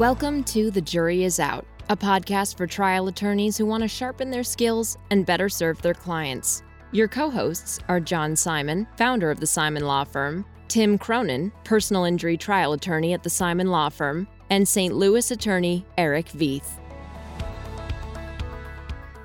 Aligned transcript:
Welcome 0.00 0.44
to 0.44 0.70
The 0.70 0.80
Jury 0.80 1.24
Is 1.24 1.38
Out, 1.38 1.66
a 1.90 1.94
podcast 1.94 2.56
for 2.56 2.66
trial 2.66 3.08
attorneys 3.08 3.58
who 3.58 3.66
want 3.66 3.82
to 3.82 3.88
sharpen 3.88 4.30
their 4.30 4.42
skills 4.42 4.96
and 5.10 5.26
better 5.26 5.50
serve 5.50 5.82
their 5.82 5.92
clients. 5.92 6.62
Your 6.90 7.06
co 7.06 7.28
hosts 7.28 7.80
are 7.86 8.00
John 8.00 8.34
Simon, 8.34 8.86
founder 8.96 9.30
of 9.30 9.40
the 9.40 9.46
Simon 9.46 9.84
Law 9.84 10.04
Firm, 10.04 10.46
Tim 10.68 10.96
Cronin, 10.96 11.52
personal 11.64 12.04
injury 12.04 12.38
trial 12.38 12.72
attorney 12.72 13.12
at 13.12 13.22
the 13.22 13.28
Simon 13.28 13.66
Law 13.66 13.90
Firm, 13.90 14.26
and 14.48 14.66
St. 14.66 14.94
Louis 14.94 15.30
attorney 15.30 15.84
Eric 15.98 16.28
Veith. 16.28 16.78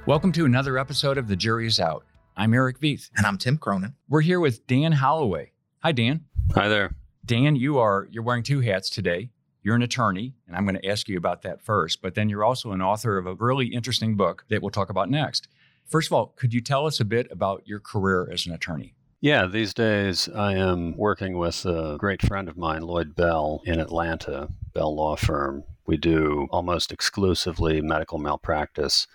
Welcome 0.05 0.33
to 0.33 0.43
another 0.43 0.77
episode 0.77 1.17
of 1.17 1.29
The 1.29 1.37
Jury 1.37 1.67
Is 1.67 1.79
Out. 1.79 2.03
I'm 2.35 2.53
Eric 2.53 2.81
Veith. 2.81 3.09
And 3.15 3.25
I'm 3.25 3.37
Tim 3.37 3.57
Cronin. 3.57 3.95
We're 4.09 4.19
here 4.19 4.41
with 4.41 4.67
Dan 4.67 4.91
Holloway. 4.91 5.53
Hi, 5.83 5.93
Dan. 5.93 6.25
Hi 6.53 6.67
there. 6.67 6.93
Dan, 7.25 7.55
you 7.55 7.77
are 7.77 8.09
you're 8.11 8.23
wearing 8.23 8.43
two 8.43 8.59
hats 8.59 8.89
today. 8.89 9.29
You're 9.65 9.75
an 9.75 9.81
attorney, 9.81 10.35
and 10.45 10.55
I'm 10.55 10.63
going 10.63 10.79
to 10.79 10.87
ask 10.87 11.09
you 11.09 11.17
about 11.17 11.41
that 11.41 11.59
first, 11.59 12.03
but 12.03 12.13
then 12.13 12.29
you're 12.29 12.43
also 12.43 12.71
an 12.71 12.83
author 12.83 13.17
of 13.17 13.25
a 13.25 13.33
really 13.33 13.65
interesting 13.65 14.15
book 14.15 14.45
that 14.51 14.61
we'll 14.61 14.69
talk 14.69 14.91
about 14.91 15.09
next. 15.09 15.47
First 15.87 16.09
of 16.09 16.13
all, 16.13 16.35
could 16.35 16.53
you 16.53 16.61
tell 16.61 16.85
us 16.85 16.99
a 16.99 17.05
bit 17.05 17.27
about 17.31 17.63
your 17.65 17.79
career 17.79 18.29
as 18.31 18.45
an 18.45 18.53
attorney? 18.53 18.93
Yeah, 19.21 19.47
these 19.47 19.73
days 19.73 20.29
I 20.29 20.53
am 20.53 20.95
working 20.95 21.39
with 21.39 21.65
a 21.65 21.97
great 21.99 22.21
friend 22.21 22.47
of 22.47 22.57
mine, 22.57 22.83
Lloyd 22.83 23.15
Bell, 23.15 23.63
in 23.65 23.79
Atlanta, 23.79 24.49
Bell 24.75 24.95
Law 24.95 25.15
Firm. 25.15 25.63
We 25.87 25.97
do 25.97 26.47
almost 26.51 26.91
exclusively 26.91 27.81
medical 27.81 28.19
malpractice. 28.19 29.07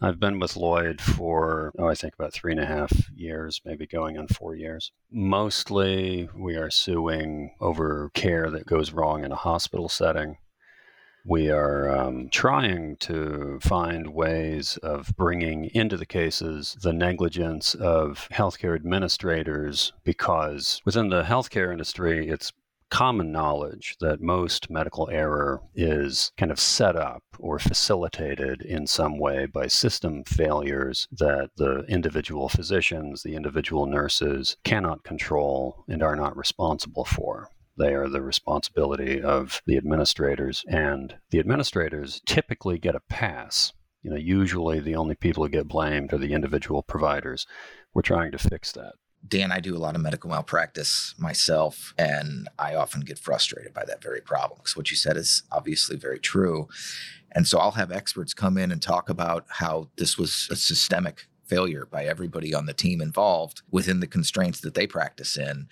I've 0.00 0.20
been 0.20 0.40
with 0.40 0.56
Lloyd 0.56 1.00
for, 1.00 1.72
oh, 1.78 1.86
I 1.86 1.94
think 1.94 2.14
about 2.14 2.32
three 2.32 2.52
and 2.52 2.60
a 2.60 2.66
half 2.66 2.92
years, 3.14 3.60
maybe 3.64 3.86
going 3.86 4.18
on 4.18 4.28
four 4.28 4.54
years. 4.54 4.92
Mostly 5.10 6.28
we 6.36 6.56
are 6.56 6.70
suing 6.70 7.54
over 7.60 8.10
care 8.12 8.50
that 8.50 8.66
goes 8.66 8.92
wrong 8.92 9.24
in 9.24 9.32
a 9.32 9.36
hospital 9.36 9.88
setting. 9.88 10.36
We 11.26 11.50
are 11.50 11.88
um, 11.88 12.28
trying 12.30 12.96
to 12.96 13.58
find 13.62 14.12
ways 14.12 14.76
of 14.82 15.14
bringing 15.16 15.70
into 15.72 15.96
the 15.96 16.04
cases 16.04 16.76
the 16.82 16.92
negligence 16.92 17.74
of 17.74 18.28
healthcare 18.30 18.74
administrators 18.74 19.94
because 20.04 20.82
within 20.84 21.08
the 21.08 21.22
healthcare 21.22 21.72
industry, 21.72 22.28
it's 22.28 22.52
common 22.90 23.32
knowledge 23.32 23.96
that 24.00 24.20
most 24.20 24.70
medical 24.70 25.08
error 25.10 25.60
is 25.74 26.32
kind 26.36 26.52
of 26.52 26.60
set 26.60 26.96
up 26.96 27.22
or 27.38 27.58
facilitated 27.58 28.62
in 28.62 28.86
some 28.86 29.18
way 29.18 29.46
by 29.46 29.66
system 29.66 30.22
failures 30.24 31.08
that 31.10 31.50
the 31.56 31.84
individual 31.88 32.48
physicians, 32.48 33.22
the 33.22 33.34
individual 33.34 33.86
nurses 33.86 34.56
cannot 34.64 35.04
control 35.04 35.84
and 35.88 36.02
are 36.02 36.16
not 36.16 36.36
responsible 36.36 37.04
for. 37.04 37.48
They 37.76 37.94
are 37.94 38.08
the 38.08 38.22
responsibility 38.22 39.20
of 39.20 39.60
the 39.66 39.76
administrators, 39.76 40.64
and 40.68 41.16
the 41.30 41.40
administrators 41.40 42.22
typically 42.24 42.78
get 42.78 42.94
a 42.94 43.00
pass. 43.00 43.72
You 44.02 44.10
know, 44.10 44.16
usually 44.16 44.78
the 44.78 44.94
only 44.94 45.16
people 45.16 45.42
who 45.42 45.48
get 45.48 45.66
blamed 45.66 46.12
are 46.12 46.18
the 46.18 46.34
individual 46.34 46.82
providers. 46.82 47.46
We're 47.92 48.02
trying 48.02 48.30
to 48.32 48.38
fix 48.38 48.70
that. 48.72 48.94
Dan, 49.26 49.52
I 49.52 49.60
do 49.60 49.76
a 49.76 49.78
lot 49.78 49.94
of 49.94 50.02
medical 50.02 50.30
malpractice 50.30 51.14
myself, 51.18 51.94
and 51.96 52.48
I 52.58 52.74
often 52.74 53.00
get 53.00 53.18
frustrated 53.18 53.72
by 53.72 53.84
that 53.86 54.02
very 54.02 54.20
problem 54.20 54.58
because 54.58 54.76
what 54.76 54.90
you 54.90 54.96
said 54.96 55.16
is 55.16 55.42
obviously 55.50 55.96
very 55.96 56.18
true. 56.18 56.68
And 57.32 57.48
so 57.48 57.58
I'll 57.58 57.72
have 57.72 57.90
experts 57.90 58.34
come 58.34 58.58
in 58.58 58.70
and 58.70 58.80
talk 58.82 59.08
about 59.08 59.46
how 59.48 59.88
this 59.96 60.18
was 60.18 60.48
a 60.50 60.56
systemic 60.56 61.26
failure 61.46 61.86
by 61.90 62.04
everybody 62.04 62.54
on 62.54 62.66
the 62.66 62.72
team 62.72 63.00
involved 63.00 63.62
within 63.70 64.00
the 64.00 64.06
constraints 64.06 64.60
that 64.60 64.74
they 64.74 64.86
practice 64.86 65.36
in. 65.36 65.68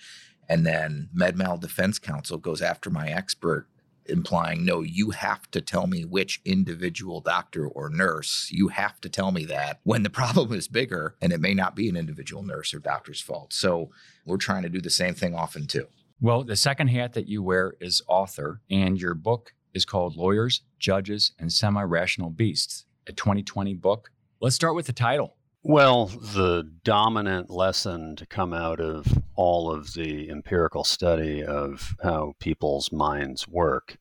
And 0.49 0.65
then 0.65 1.09
MedMal 1.15 1.59
Defense 1.59 1.99
Counsel 1.99 2.37
goes 2.37 2.61
after 2.61 2.89
my 2.89 3.07
expert 3.09 3.67
implying, 4.07 4.65
no, 4.65 4.81
you 4.81 5.11
have 5.11 5.49
to 5.51 5.61
tell 5.61 5.87
me 5.87 6.03
which 6.03 6.41
individual 6.45 7.21
doctor 7.21 7.67
or 7.67 7.89
nurse. 7.89 8.49
You 8.51 8.69
have 8.69 8.99
to 9.01 9.09
tell 9.09 9.31
me 9.31 9.45
that 9.45 9.79
when 9.83 10.03
the 10.03 10.09
problem 10.21 10.53
is 10.53 10.67
bigger 10.67 11.15
and 11.21 11.33
it 11.33 11.41
may 11.41 11.53
not 11.53 11.75
be 11.75 11.89
an 11.89 11.95
individual 11.95 12.43
nurse 12.43 12.73
or 12.73 12.79
doctor's 12.79 13.21
fault. 13.21 13.53
So 13.53 13.89
we're 14.25 14.37
trying 14.37 14.63
to 14.63 14.69
do 14.69 14.81
the 14.81 14.89
same 14.89 15.13
thing 15.13 15.35
often 15.35 15.67
too. 15.67 15.87
Well, 16.21 16.43
the 16.43 16.55
second 16.55 16.87
hat 16.87 17.13
that 17.13 17.27
you 17.27 17.43
wear 17.43 17.73
is 17.81 18.01
author, 18.07 18.61
and 18.69 18.97
your 18.97 19.13
book 19.13 19.53
is 19.73 19.83
called 19.83 20.15
Lawyers, 20.15 20.61
Judges, 20.79 21.33
and 21.37 21.51
Semi 21.51 21.83
Rational 21.83 22.29
Beasts, 22.29 22.85
a 23.07 23.11
2020 23.11 23.73
book. 23.73 24.09
Let's 24.39 24.55
start 24.55 24.75
with 24.75 24.85
the 24.85 24.93
title. 24.93 25.35
Well, 25.65 26.07
the 26.07 26.69
dominant 26.83 27.49
lesson 27.49 28.17
to 28.17 28.25
come 28.25 28.53
out 28.53 28.81
of 28.81 29.23
all 29.35 29.71
of 29.71 29.93
the 29.93 30.29
empirical 30.29 30.83
study 30.83 31.41
of 31.41 31.95
how 32.03 32.33
people's 32.39 32.91
minds 32.91 33.47
work, 33.47 33.97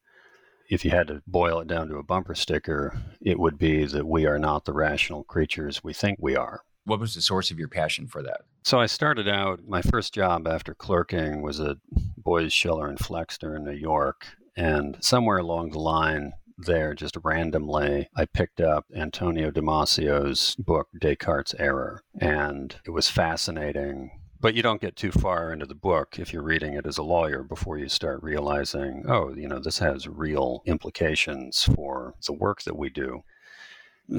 if 0.68 0.84
you 0.84 0.90
had 0.90 1.06
to 1.06 1.22
boil 1.28 1.60
it 1.60 1.68
down 1.68 1.88
to 1.88 1.98
a 1.98 2.02
bumper 2.02 2.34
sticker, 2.34 3.00
it 3.20 3.38
would 3.38 3.58
be 3.58 3.84
that 3.84 4.08
we 4.08 4.26
are 4.26 4.40
not 4.40 4.64
the 4.64 4.72
rational 4.72 5.22
creatures 5.22 5.84
we 5.84 5.92
think 5.92 6.18
we 6.20 6.34
are. 6.34 6.62
What 6.84 6.98
was 6.98 7.14
the 7.14 7.22
source 7.22 7.52
of 7.52 7.60
your 7.60 7.68
passion 7.68 8.08
for 8.08 8.24
that? 8.24 8.40
So 8.64 8.80
I 8.80 8.86
started 8.86 9.28
out, 9.28 9.60
my 9.64 9.82
first 9.82 10.12
job 10.12 10.48
after 10.48 10.74
clerking 10.74 11.42
was 11.42 11.60
at 11.60 11.76
Boies, 12.16 12.52
Schiller 12.52 12.88
and 12.88 12.98
Flexner 12.98 13.54
in 13.54 13.62
New 13.62 13.70
York. 13.70 14.26
And 14.56 14.98
somewhere 15.00 15.38
along 15.38 15.70
the 15.70 15.78
line, 15.78 16.32
there 16.64 16.94
just 16.94 17.16
randomly, 17.22 18.08
I 18.16 18.24
picked 18.24 18.60
up 18.60 18.86
Antonio 18.94 19.50
Damasio's 19.50 20.56
book, 20.58 20.88
Descartes' 20.98 21.54
Error. 21.58 22.02
And 22.18 22.76
it 22.84 22.90
was 22.90 23.08
fascinating. 23.08 24.10
But 24.40 24.54
you 24.54 24.62
don't 24.62 24.80
get 24.80 24.96
too 24.96 25.12
far 25.12 25.52
into 25.52 25.66
the 25.66 25.74
book 25.74 26.18
if 26.18 26.32
you're 26.32 26.42
reading 26.42 26.74
it 26.74 26.84
as 26.84 26.98
a 26.98 27.04
lawyer 27.04 27.44
before 27.44 27.78
you 27.78 27.88
start 27.88 28.24
realizing, 28.24 29.04
oh, 29.08 29.32
you 29.34 29.46
know, 29.46 29.60
this 29.60 29.78
has 29.78 30.08
real 30.08 30.62
implications 30.66 31.62
for 31.62 32.14
the 32.26 32.32
work 32.32 32.62
that 32.62 32.76
we 32.76 32.90
do. 32.90 33.22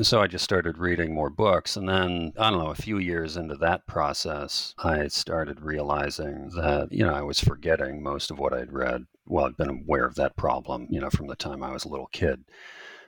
So 0.02 0.22
I 0.22 0.28
just 0.28 0.46
started 0.46 0.78
reading 0.78 1.14
more 1.14 1.30
books. 1.30 1.75
And 1.75 1.90
then, 1.90 2.31
I 2.40 2.50
don't 2.50 2.60
know, 2.60 2.72
a 2.72 2.75
few 2.75 3.00
years 3.00 3.36
into 3.36 3.56
that 3.58 3.86
process, 3.86 4.74
I 4.80 5.08
started 5.08 5.60
realizing 5.60 6.52
that, 6.56 6.88
you 6.90 7.06
know, 7.06 7.14
I 7.14 7.22
was 7.22 7.42
forgetting 7.42 8.02
most 8.02 8.31
of 8.31 8.40
what 8.40 8.54
I'd 8.54 8.72
read. 8.72 9.06
Well, 9.26 9.46
I've 9.46 9.58
been 9.58 9.70
aware 9.70 10.06
of 10.06 10.16
that 10.16 10.36
problem, 10.36 10.88
you 10.90 11.00
know, 11.00 11.10
from 11.10 11.28
the 11.28 11.36
time 11.36 11.64
I 11.64 11.72
was 11.72 11.86
a 11.86 11.90
little 11.90 12.08
kid 12.08 12.44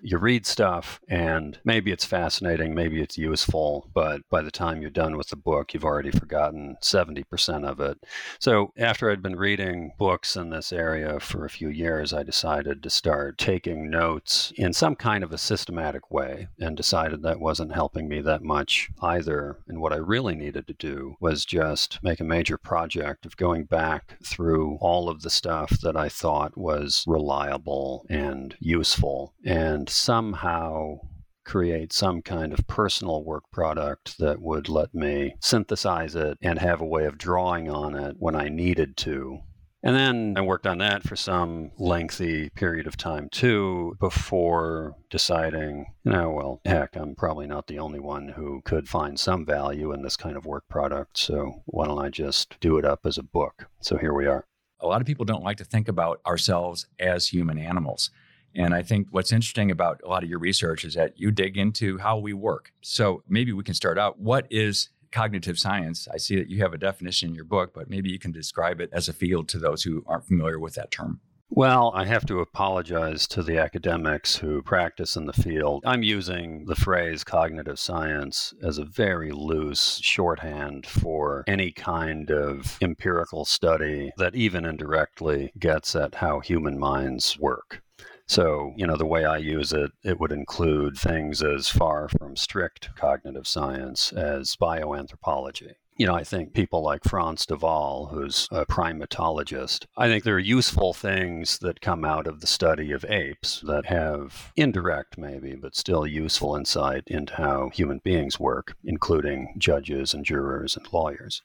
you 0.01 0.17
read 0.17 0.45
stuff 0.45 0.99
and 1.07 1.59
maybe 1.63 1.91
it's 1.91 2.05
fascinating, 2.05 2.73
maybe 2.73 3.01
it's 3.01 3.17
useful, 3.17 3.89
but 3.93 4.21
by 4.29 4.41
the 4.41 4.51
time 4.51 4.81
you're 4.81 4.89
done 4.89 5.17
with 5.17 5.29
the 5.29 5.35
book, 5.35 5.73
you've 5.73 5.85
already 5.85 6.11
forgotten 6.11 6.77
70% 6.81 7.67
of 7.67 7.79
it. 7.79 7.97
So 8.39 8.73
after 8.77 9.09
I'd 9.09 9.21
been 9.21 9.35
reading 9.35 9.91
books 9.97 10.35
in 10.35 10.49
this 10.49 10.71
area 10.71 11.19
for 11.19 11.45
a 11.45 11.49
few 11.49 11.69
years, 11.69 12.13
I 12.13 12.23
decided 12.23 12.83
to 12.83 12.89
start 12.89 13.37
taking 13.37 13.89
notes 13.89 14.53
in 14.55 14.73
some 14.73 14.95
kind 14.95 15.23
of 15.23 15.31
a 15.31 15.37
systematic 15.37 16.11
way 16.11 16.47
and 16.59 16.77
decided 16.77 17.21
that 17.23 17.39
wasn't 17.39 17.73
helping 17.73 18.07
me 18.07 18.21
that 18.21 18.43
much 18.43 18.89
either. 19.01 19.57
And 19.67 19.81
what 19.81 19.93
I 19.93 19.97
really 19.97 20.35
needed 20.35 20.67
to 20.67 20.73
do 20.73 21.15
was 21.19 21.45
just 21.45 22.03
make 22.03 22.19
a 22.19 22.25
major 22.25 22.57
project 22.57 23.25
of 23.25 23.37
going 23.37 23.65
back 23.65 24.17
through 24.23 24.77
all 24.81 25.09
of 25.09 25.21
the 25.21 25.29
stuff 25.29 25.71
that 25.81 25.95
I 25.95 26.09
thought 26.09 26.57
was 26.57 27.03
reliable 27.07 28.05
and 28.09 28.55
useful 28.59 29.33
and 29.43 29.84
and 29.85 29.89
somehow 29.91 30.97
create 31.43 31.93
some 31.93 32.19
kind 32.19 32.51
of 32.51 32.65
personal 32.65 33.23
work 33.23 33.43
product 33.51 34.17
that 34.17 34.41
would 34.41 34.67
let 34.67 34.95
me 34.95 35.35
synthesize 35.39 36.15
it 36.15 36.39
and 36.41 36.57
have 36.57 36.81
a 36.81 36.85
way 36.85 37.05
of 37.05 37.19
drawing 37.19 37.69
on 37.69 37.95
it 37.95 38.15
when 38.17 38.35
I 38.35 38.49
needed 38.49 38.97
to. 38.97 39.41
And 39.83 39.95
then 39.95 40.33
I 40.37 40.41
worked 40.41 40.65
on 40.65 40.79
that 40.79 41.03
for 41.03 41.15
some 41.15 41.69
lengthy 41.77 42.49
period 42.49 42.87
of 42.87 42.97
time 42.97 43.29
too 43.31 43.95
before 43.99 44.95
deciding, 45.11 45.85
you 46.03 46.13
know, 46.13 46.31
well, 46.31 46.61
heck, 46.65 46.95
I'm 46.95 47.13
probably 47.13 47.45
not 47.45 47.67
the 47.67 47.77
only 47.77 47.99
one 47.99 48.29
who 48.29 48.63
could 48.65 48.89
find 48.89 49.19
some 49.19 49.45
value 49.45 49.91
in 49.91 50.01
this 50.01 50.17
kind 50.17 50.35
of 50.35 50.47
work 50.47 50.67
product. 50.67 51.19
So 51.19 51.61
why 51.65 51.85
don't 51.85 52.03
I 52.03 52.09
just 52.09 52.59
do 52.59 52.79
it 52.79 52.85
up 52.85 53.01
as 53.05 53.19
a 53.19 53.23
book? 53.23 53.67
So 53.81 53.97
here 53.97 54.15
we 54.15 54.25
are. 54.25 54.45
A 54.79 54.87
lot 54.87 54.99
of 55.01 55.05
people 55.05 55.25
don't 55.25 55.43
like 55.43 55.57
to 55.57 55.63
think 55.63 55.87
about 55.87 56.21
ourselves 56.25 56.87
as 56.99 57.27
human 57.27 57.59
animals. 57.59 58.09
And 58.55 58.73
I 58.73 58.81
think 58.81 59.07
what's 59.11 59.31
interesting 59.31 59.71
about 59.71 60.01
a 60.03 60.07
lot 60.07 60.23
of 60.23 60.29
your 60.29 60.39
research 60.39 60.85
is 60.85 60.93
that 60.95 61.19
you 61.19 61.31
dig 61.31 61.57
into 61.57 61.97
how 61.97 62.17
we 62.17 62.33
work. 62.33 62.71
So 62.81 63.23
maybe 63.27 63.51
we 63.51 63.63
can 63.63 63.73
start 63.73 63.99
out. 63.99 64.19
What 64.19 64.47
is 64.49 64.89
cognitive 65.11 65.59
science? 65.59 66.07
I 66.13 66.17
see 66.17 66.35
that 66.37 66.49
you 66.49 66.61
have 66.61 66.73
a 66.73 66.77
definition 66.77 67.29
in 67.29 67.35
your 67.35 67.45
book, 67.45 67.73
but 67.73 67.89
maybe 67.89 68.09
you 68.09 68.19
can 68.19 68.31
describe 68.31 68.79
it 68.81 68.89
as 68.91 69.09
a 69.09 69.13
field 69.13 69.47
to 69.49 69.59
those 69.59 69.83
who 69.83 70.03
aren't 70.07 70.25
familiar 70.25 70.59
with 70.59 70.75
that 70.75 70.91
term. 70.91 71.21
Well, 71.49 71.91
I 71.95 72.05
have 72.05 72.25
to 72.25 72.39
apologize 72.39 73.27
to 73.27 73.43
the 73.43 73.59
academics 73.59 74.35
who 74.35 74.63
practice 74.63 75.15
in 75.15 75.25
the 75.25 75.31
field. 75.31 75.83
I'm 75.85 76.01
using 76.03 76.65
the 76.65 76.75
phrase 76.75 77.23
cognitive 77.23 77.79
science 77.79 78.53
as 78.63 78.77
a 78.77 78.83
very 78.83 79.31
loose 79.31 79.99
shorthand 80.01 80.87
for 80.87 81.43
any 81.47 81.71
kind 81.71 82.31
of 82.31 82.77
empirical 82.81 83.45
study 83.45 84.11
that 84.17 84.35
even 84.35 84.65
indirectly 84.65 85.53
gets 85.57 85.95
at 85.95 86.15
how 86.15 86.39
human 86.39 86.79
minds 86.79 87.37
work. 87.39 87.83
So, 88.27 88.73
you 88.75 88.87
know, 88.87 88.97
the 88.97 89.05
way 89.05 89.23
I 89.23 89.37
use 89.37 89.71
it, 89.71 89.91
it 90.03 90.19
would 90.19 90.31
include 90.31 90.97
things 90.97 91.43
as 91.43 91.69
far 91.69 92.09
from 92.09 92.35
strict 92.35 92.89
cognitive 92.95 93.47
science 93.47 94.11
as 94.11 94.55
bioanthropology. 94.55 95.73
You 95.97 96.07
know, 96.07 96.15
I 96.15 96.25
think 96.25 96.53
people 96.53 96.83
like 96.83 97.05
Frans 97.05 97.45
de 97.45 97.55
Waal, 97.55 98.07
who's 98.07 98.49
a 98.51 98.65
primatologist, 98.65 99.85
I 99.95 100.07
think 100.09 100.25
there 100.25 100.35
are 100.35 100.39
useful 100.39 100.93
things 100.93 101.59
that 101.59 101.79
come 101.79 102.03
out 102.03 102.27
of 102.27 102.41
the 102.41 102.47
study 102.47 102.91
of 102.91 103.05
apes 103.05 103.61
that 103.61 103.85
have 103.85 104.51
indirect, 104.57 105.17
maybe, 105.17 105.55
but 105.55 105.75
still 105.75 106.05
useful 106.05 106.55
insight 106.55 107.03
into 107.07 107.35
how 107.35 107.69
human 107.69 108.01
beings 108.03 108.37
work, 108.37 108.75
including 108.83 109.53
judges 109.57 110.13
and 110.13 110.25
jurors 110.25 110.75
and 110.75 110.91
lawyers. 110.91 111.41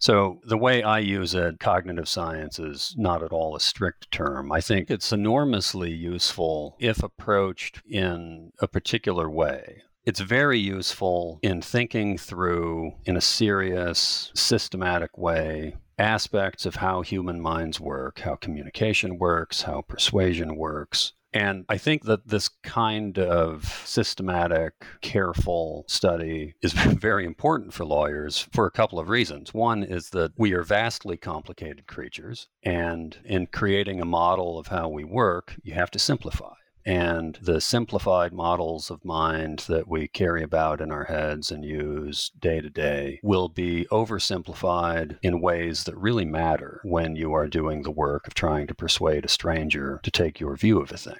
So, 0.00 0.40
the 0.44 0.56
way 0.56 0.82
I 0.82 1.00
use 1.00 1.34
it, 1.34 1.58
cognitive 1.58 2.08
science 2.08 2.60
is 2.60 2.94
not 2.96 3.22
at 3.22 3.32
all 3.32 3.56
a 3.56 3.60
strict 3.60 4.10
term. 4.12 4.52
I 4.52 4.60
think 4.60 4.90
it's 4.90 5.12
enormously 5.12 5.92
useful 5.92 6.76
if 6.78 7.02
approached 7.02 7.82
in 7.88 8.52
a 8.60 8.68
particular 8.68 9.28
way. 9.28 9.82
It's 10.04 10.20
very 10.20 10.58
useful 10.58 11.40
in 11.42 11.60
thinking 11.60 12.16
through, 12.16 12.92
in 13.04 13.16
a 13.16 13.20
serious, 13.20 14.30
systematic 14.34 15.18
way, 15.18 15.76
aspects 15.98 16.64
of 16.64 16.76
how 16.76 17.02
human 17.02 17.40
minds 17.40 17.80
work, 17.80 18.20
how 18.20 18.36
communication 18.36 19.18
works, 19.18 19.62
how 19.62 19.82
persuasion 19.82 20.56
works, 20.56 21.12
and 21.32 21.64
I 21.68 21.78
think 21.78 22.04
that 22.04 22.28
this 22.28 22.48
kind 22.62 23.18
of 23.18 23.64
systematic, 23.84 24.72
careful 25.00 25.84
study 25.88 26.54
is 26.62 26.72
very 26.72 27.24
important 27.24 27.74
for 27.74 27.84
lawyers 27.84 28.48
for 28.52 28.66
a 28.66 28.70
couple 28.70 28.98
of 28.98 29.08
reasons. 29.08 29.52
One 29.52 29.82
is 29.82 30.10
that 30.10 30.32
we 30.36 30.52
are 30.52 30.62
vastly 30.62 31.16
complicated 31.16 31.86
creatures, 31.86 32.48
and 32.62 33.16
in 33.24 33.46
creating 33.46 34.00
a 34.00 34.06
model 34.06 34.58
of 34.58 34.68
how 34.68 34.88
we 34.88 35.04
work, 35.04 35.56
you 35.62 35.74
have 35.74 35.90
to 35.92 35.98
simplify 35.98 36.54
and 36.88 37.38
the 37.42 37.60
simplified 37.60 38.32
models 38.32 38.90
of 38.90 39.04
mind 39.04 39.58
that 39.68 39.86
we 39.86 40.08
carry 40.08 40.42
about 40.42 40.80
in 40.80 40.90
our 40.90 41.04
heads 41.04 41.50
and 41.50 41.62
use 41.62 42.30
day 42.40 42.62
to 42.62 42.70
day 42.70 43.20
will 43.22 43.50
be 43.50 43.86
oversimplified 43.90 45.18
in 45.22 45.42
ways 45.42 45.84
that 45.84 45.98
really 45.98 46.24
matter 46.24 46.80
when 46.84 47.14
you 47.14 47.34
are 47.34 47.46
doing 47.46 47.82
the 47.82 47.90
work 47.90 48.26
of 48.26 48.32
trying 48.32 48.66
to 48.66 48.74
persuade 48.74 49.26
a 49.26 49.28
stranger 49.28 50.00
to 50.02 50.10
take 50.10 50.40
your 50.40 50.56
view 50.56 50.80
of 50.80 50.90
a 50.90 50.96
thing. 50.96 51.18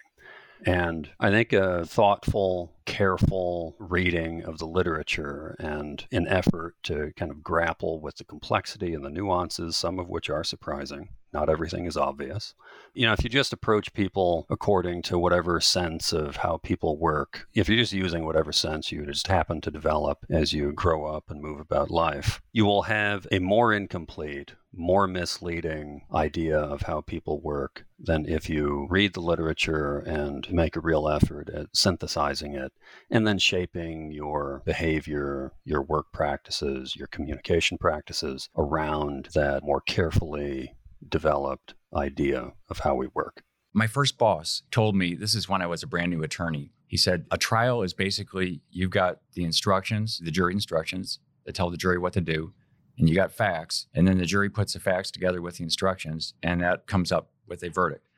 And 0.64 1.10
I 1.20 1.28
think 1.28 1.52
a 1.52 1.84
thoughtful, 1.84 2.72
careful 2.86 3.76
reading 3.78 4.44
of 4.44 4.56
the 4.56 4.66
literature 4.66 5.54
and 5.58 6.02
an 6.10 6.26
effort 6.28 6.76
to 6.84 7.12
kind 7.14 7.30
of 7.30 7.44
grapple 7.44 8.00
with 8.00 8.16
the 8.16 8.24
complexity 8.24 8.94
and 8.94 9.04
the 9.04 9.10
nuances, 9.10 9.76
some 9.76 9.98
of 9.98 10.08
which 10.08 10.30
are 10.30 10.44
surprising, 10.44 11.10
not 11.32 11.50
everything 11.50 11.86
is 11.86 11.96
obvious. 11.96 12.54
You 12.94 13.06
know, 13.06 13.12
if 13.12 13.22
you 13.22 13.30
just 13.30 13.52
approach 13.52 13.92
people 13.92 14.46
according 14.50 15.02
to 15.02 15.18
whatever 15.18 15.60
sense 15.60 16.12
of 16.12 16.36
how 16.36 16.58
people 16.58 16.98
work, 16.98 17.46
if 17.54 17.68
you're 17.68 17.78
just 17.78 17.92
using 17.92 18.24
whatever 18.24 18.52
sense 18.52 18.90
you 18.90 19.04
just 19.06 19.26
happen 19.26 19.60
to 19.62 19.70
develop 19.70 20.24
as 20.30 20.52
you 20.52 20.72
grow 20.72 21.04
up 21.04 21.30
and 21.30 21.42
move 21.42 21.60
about 21.60 21.90
life, 21.90 22.40
you 22.52 22.64
will 22.64 22.82
have 22.82 23.26
a 23.30 23.38
more 23.38 23.72
incomplete, 23.72 24.54
more 24.72 25.06
misleading 25.06 26.02
idea 26.14 26.58
of 26.58 26.82
how 26.82 27.00
people 27.00 27.40
work 27.40 27.84
than 27.98 28.26
if 28.26 28.48
you 28.48 28.86
read 28.90 29.12
the 29.12 29.20
literature 29.20 29.98
and 29.98 30.50
make 30.52 30.76
a 30.76 30.80
real 30.80 31.08
effort 31.08 31.50
at 31.50 31.66
synthesizing 31.74 32.54
it 32.54 32.72
and 33.10 33.26
then 33.26 33.38
shaping 33.38 34.10
your 34.12 34.62
behavior, 34.64 35.52
your 35.64 35.82
work 35.82 36.06
practices, 36.12 36.94
your 36.96 37.08
communication 37.08 37.76
practices 37.76 38.48
around 38.56 39.28
that 39.34 39.62
more 39.64 39.80
carefully 39.80 40.74
developed 41.06 41.74
idea 41.94 42.52
of 42.68 42.80
how 42.80 42.94
we 42.94 43.08
work. 43.14 43.42
My 43.72 43.86
first 43.86 44.18
boss 44.18 44.62
told 44.70 44.96
me 44.96 45.14
this 45.14 45.34
is 45.34 45.48
when 45.48 45.62
I 45.62 45.66
was 45.66 45.82
a 45.82 45.86
brand 45.86 46.10
new 46.10 46.22
attorney. 46.22 46.72
He 46.86 46.96
said, 46.96 47.26
A 47.30 47.38
trial 47.38 47.82
is 47.82 47.92
basically 47.92 48.62
you've 48.70 48.90
got 48.90 49.20
the 49.34 49.44
instructions, 49.44 50.20
the 50.22 50.30
jury 50.30 50.54
instructions 50.54 51.20
that 51.44 51.54
tell 51.54 51.70
the 51.70 51.76
jury 51.76 51.98
what 51.98 52.14
to 52.14 52.20
do, 52.20 52.52
and 52.98 53.08
you 53.08 53.14
got 53.14 53.30
facts, 53.30 53.86
and 53.94 54.08
then 54.08 54.18
the 54.18 54.26
jury 54.26 54.50
puts 54.50 54.72
the 54.72 54.80
facts 54.80 55.10
together 55.10 55.40
with 55.40 55.58
the 55.58 55.64
instructions, 55.64 56.34
and 56.42 56.60
that 56.60 56.86
comes 56.86 57.12
up 57.12 57.30
with 57.46 57.62
a 57.62 57.70
verdict. 57.70 58.08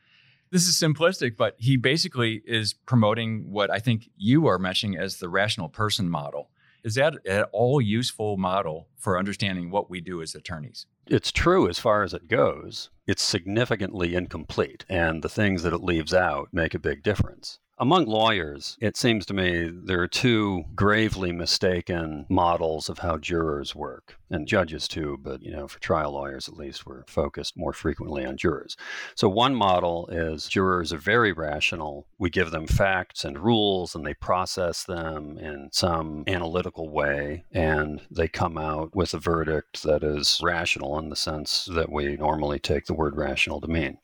This 0.51 0.67
is 0.67 0.75
simplistic, 0.75 1.37
but 1.37 1.55
he 1.59 1.77
basically 1.77 2.43
is 2.45 2.73
promoting 2.73 3.51
what 3.51 3.71
I 3.71 3.79
think 3.79 4.11
you 4.17 4.47
are 4.47 4.59
mentioning 4.59 4.99
as 4.99 5.19
the 5.19 5.29
rational 5.29 5.69
person 5.69 6.09
model. 6.09 6.51
Is 6.83 6.95
that 6.95 7.15
an 7.27 7.45
all 7.53 7.81
useful 7.81 8.37
model 8.37 8.89
for 8.97 9.19
understanding 9.19 9.71
what 9.71 9.91
we 9.91 10.01
do 10.01 10.23
as 10.23 10.35
attorneys? 10.35 10.87
It's 11.11 11.33
true 11.33 11.69
as 11.69 11.81
far 11.81 12.05
as 12.05 12.15
it 12.15 12.29
goes. 12.29 12.89
It's 13.05 13.21
significantly 13.21 14.15
incomplete, 14.15 14.85
and 14.89 15.25
the 15.25 15.29
things 15.29 15.65
that 15.65 15.73
it 15.73 15.83
leaves 15.83 16.15
out 16.15 16.51
make 16.53 16.73
a 16.73 16.79
big 16.79 17.03
difference. 17.03 17.59
Among 17.81 18.05
lawyers, 18.05 18.77
it 18.83 18.99
seems 18.99 19.25
to 19.25 19.33
me 19.33 19.71
there 19.73 20.03
are 20.03 20.07
two 20.07 20.65
gravely 20.75 21.33
mistaken 21.33 22.27
models 22.29 22.91
of 22.91 22.99
how 22.99 23.17
jurors 23.17 23.75
work, 23.75 24.19
and 24.29 24.47
judges 24.47 24.87
too, 24.87 25.19
but 25.23 25.43
you 25.43 25.51
know, 25.51 25.67
for 25.67 25.81
trial 25.81 26.13
lawyers 26.13 26.47
at 26.47 26.59
least, 26.59 26.85
we're 26.85 27.05
focused 27.07 27.57
more 27.57 27.73
frequently 27.73 28.23
on 28.27 28.37
jurors. 28.37 28.77
So 29.15 29.31
one 29.31 29.55
model 29.55 30.09
is 30.13 30.47
jurors 30.47 30.93
are 30.93 30.99
very 30.99 31.33
rational. 31.33 32.07
We 32.19 32.29
give 32.29 32.51
them 32.51 32.67
facts 32.67 33.25
and 33.25 33.39
rules 33.39 33.95
and 33.95 34.05
they 34.05 34.13
process 34.13 34.85
them 34.85 35.39
in 35.39 35.71
some 35.73 36.25
analytical 36.27 36.91
way 36.91 37.45
and 37.51 38.03
they 38.11 38.29
come 38.29 38.59
out 38.59 38.95
with 38.95 39.15
a 39.15 39.19
verdict 39.19 39.85
that 39.85 40.05
is 40.05 40.39
rational 40.43 40.99
in 40.99 41.09
the 41.09 41.17
sense 41.17 41.65
that 41.73 41.91
we 41.91 42.19
normally 42.19 42.59
take 42.59 42.85
the 42.85 42.95
word 42.95 43.17
rational 43.17 43.59
to 43.63 43.69
mean. 43.69 43.97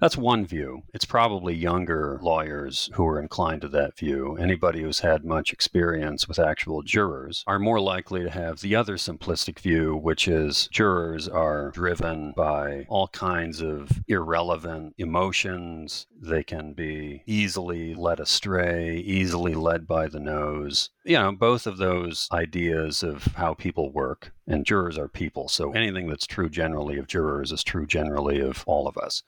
That's 0.00 0.16
one 0.16 0.44
view. 0.44 0.82
It's 0.92 1.06
probably 1.06 1.54
younger 1.54 2.18
lawyers 2.20 2.90
who 2.94 3.06
are 3.06 3.20
inclined 3.20 3.62
to 3.62 3.68
that 3.68 3.96
view. 3.96 4.36
Anybody 4.36 4.82
who's 4.82 5.00
had 5.00 5.24
much 5.24 5.52
experience 5.52 6.28
with 6.28 6.38
actual 6.38 6.82
jurors 6.82 7.42
are 7.46 7.58
more 7.58 7.80
likely 7.80 8.22
to 8.22 8.30
have 8.30 8.60
the 8.60 8.76
other 8.76 8.96
simplistic 8.96 9.58
view, 9.58 9.96
which 9.96 10.28
is 10.28 10.68
jurors 10.70 11.28
are 11.28 11.70
driven 11.70 12.32
by 12.36 12.84
all 12.88 13.08
kinds 13.08 13.62
of 13.62 13.88
irrelevant 14.06 14.94
emotions. 14.98 16.06
They 16.20 16.42
can 16.42 16.74
be 16.74 17.22
easily 17.26 17.94
led 17.94 18.20
astray, 18.20 18.96
easily 18.98 19.54
led 19.54 19.86
by 19.86 20.08
the 20.08 20.20
nose. 20.20 20.90
You 21.04 21.18
know, 21.18 21.32
both 21.32 21.66
of 21.66 21.78
those 21.78 22.28
ideas 22.32 23.02
of 23.02 23.24
how 23.36 23.54
people 23.54 23.92
work, 23.92 24.32
and 24.46 24.66
jurors 24.66 24.98
are 24.98 25.08
people. 25.08 25.48
So 25.48 25.72
anything 25.72 26.08
that's 26.08 26.26
true 26.26 26.50
generally 26.50 26.98
of 26.98 27.06
jurors 27.06 27.50
is 27.52 27.62
true 27.62 27.86
generally 27.86 28.40
of 28.40 28.62
all 28.66 28.86
of 28.86 28.98
us 28.98 29.22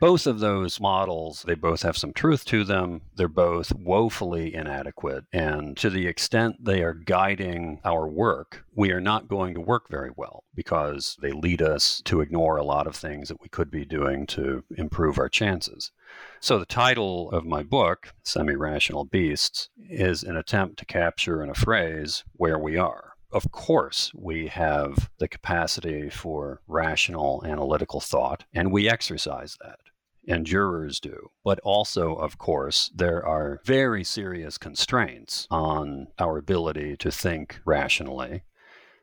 both 0.00 0.26
of 0.26 0.40
those 0.40 0.80
models, 0.80 1.44
they 1.46 1.54
both 1.54 1.82
have 1.82 1.96
some 1.96 2.12
truth 2.12 2.44
to 2.46 2.64
them. 2.64 3.02
They're 3.16 3.28
both 3.28 3.74
woefully 3.74 4.54
inadequate. 4.54 5.24
And 5.32 5.76
to 5.78 5.90
the 5.90 6.06
extent 6.06 6.64
they 6.64 6.82
are 6.82 6.94
guiding 6.94 7.80
our 7.84 8.06
work, 8.06 8.64
we 8.74 8.92
are 8.92 9.00
not 9.00 9.28
going 9.28 9.54
to 9.54 9.60
work 9.60 9.88
very 9.88 10.10
well 10.16 10.44
because 10.54 11.16
they 11.22 11.32
lead 11.32 11.62
us 11.62 12.02
to 12.06 12.20
ignore 12.20 12.56
a 12.56 12.64
lot 12.64 12.86
of 12.86 12.96
things 12.96 13.28
that 13.28 13.40
we 13.40 13.48
could 13.48 13.70
be 13.70 13.84
doing 13.84 14.26
to 14.28 14.64
improve 14.76 15.18
our 15.18 15.28
chances. 15.28 15.90
So, 16.40 16.58
the 16.58 16.66
title 16.66 17.30
of 17.30 17.44
my 17.44 17.62
book, 17.62 18.12
Semi 18.22 18.54
Rational 18.54 19.04
Beasts, 19.04 19.70
is 19.88 20.22
an 20.22 20.36
attempt 20.36 20.78
to 20.78 20.84
capture 20.84 21.42
in 21.42 21.50
a 21.50 21.54
phrase 21.54 22.24
where 22.34 22.58
we 22.58 22.76
are 22.76 23.14
of 23.34 23.50
course, 23.50 24.12
we 24.14 24.46
have 24.46 25.10
the 25.18 25.26
capacity 25.26 26.08
for 26.08 26.60
rational 26.68 27.42
analytical 27.44 27.98
thought, 27.98 28.44
and 28.54 28.70
we 28.70 28.88
exercise 28.88 29.58
that 29.60 29.80
and 30.28 30.46
jurors 30.46 31.00
do. 31.00 31.30
But 31.44 31.60
also, 31.60 32.14
of 32.14 32.38
course, 32.38 32.90
there 32.94 33.24
are 33.24 33.60
very 33.64 34.04
serious 34.04 34.58
constraints 34.58 35.46
on 35.50 36.08
our 36.18 36.38
ability 36.38 36.96
to 36.98 37.10
think 37.10 37.60
rationally. 37.64 38.42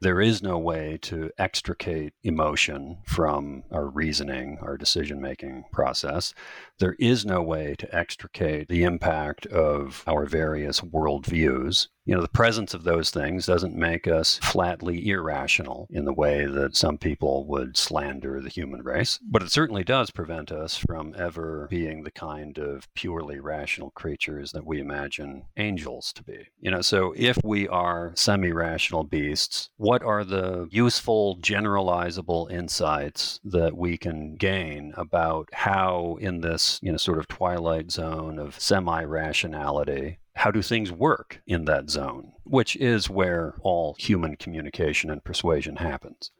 There 0.02 0.20
is 0.20 0.42
no 0.42 0.58
way 0.58 0.98
to 1.04 1.30
extricate 1.38 2.14
emotion 2.24 2.98
from 3.06 3.64
our 3.72 3.88
reasoning, 3.88 4.58
our 4.60 4.76
decision 4.76 5.22
making 5.22 5.66
process. 5.72 6.34
There 6.80 6.96
is 6.98 7.24
no 7.24 7.44
way 7.44 7.76
to 7.78 7.96
extricate 7.96 8.68
the 8.68 8.84
impact 8.84 9.46
of 9.46 10.04
our 10.08 10.26
various 10.26 10.82
worldviews 10.82 11.90
you 12.06 12.16
know, 12.16 12.22
the 12.22 12.28
presence 12.28 12.74
of 12.74 12.84
those 12.84 13.12
things 13.12 13.46
doesn't 13.46 13.76
make 13.76 14.08
us 14.08 14.40
flatly 14.42 15.08
irrational 15.10 15.88
in 15.92 16.06
the 16.06 16.14
way 16.14 16.46
that 16.46 16.76
some 16.76 16.98
people 16.98 17.46
would 17.48 17.78
slander 17.78 18.42
the 18.42 18.50
human 18.50 18.82
race, 18.82 19.20
but 19.24 19.44
it 19.44 19.52
certainly 19.52 19.84
does 19.84 20.10
prevent 20.10 20.52
us 20.52 20.78
from 20.78 21.14
ever 21.18 21.68
being 21.70 22.04
the 22.04 22.12
kind 22.12 22.58
of 22.58 22.88
purely 22.96 23.40
rational 23.40 23.92
creatures 23.92 24.52
that 24.52 24.66
we 24.66 24.80
imagine 24.80 25.44
angels 25.58 26.12
to 26.14 26.24
be. 26.24 26.48
You 26.60 26.72
know, 26.72 26.82
so 26.82 27.14
if 27.16 27.38
we 27.44 27.68
are 27.68 28.14
semi 28.16 28.52
rational 28.52 29.04
beasts, 29.04 29.70
what 29.78 30.02
are 30.04 30.24
the 30.24 30.68
useful, 30.72 31.38
generalizable 31.40 32.52
insights 32.52 33.40
that 33.44 33.78
we 33.78 33.98
can 33.98 34.36
gain 34.36 34.94
about 34.98 35.50
how, 35.54 36.18
in 36.20 36.42
this, 36.42 36.80
you 36.82 36.92
know, 36.92 36.98
sort 36.98 37.20
of 37.20 37.28
twilight 37.28 37.92
zone 37.92 38.40
of 38.40 38.60
semi 38.60 39.04
rationality, 39.04 40.18
how 40.36 40.52
do 40.52 40.62
things 40.62 40.92
work 40.92 41.42
in 41.46 41.66
that 41.66 41.90
zone, 41.90 42.32
which 42.44 42.76
is 42.78 43.10
where 43.10 43.56
all 43.62 43.96
human 44.00 44.36
communication 44.36 45.10
and 45.10 45.24
persuasion 45.24 45.78
happens. 45.78 46.32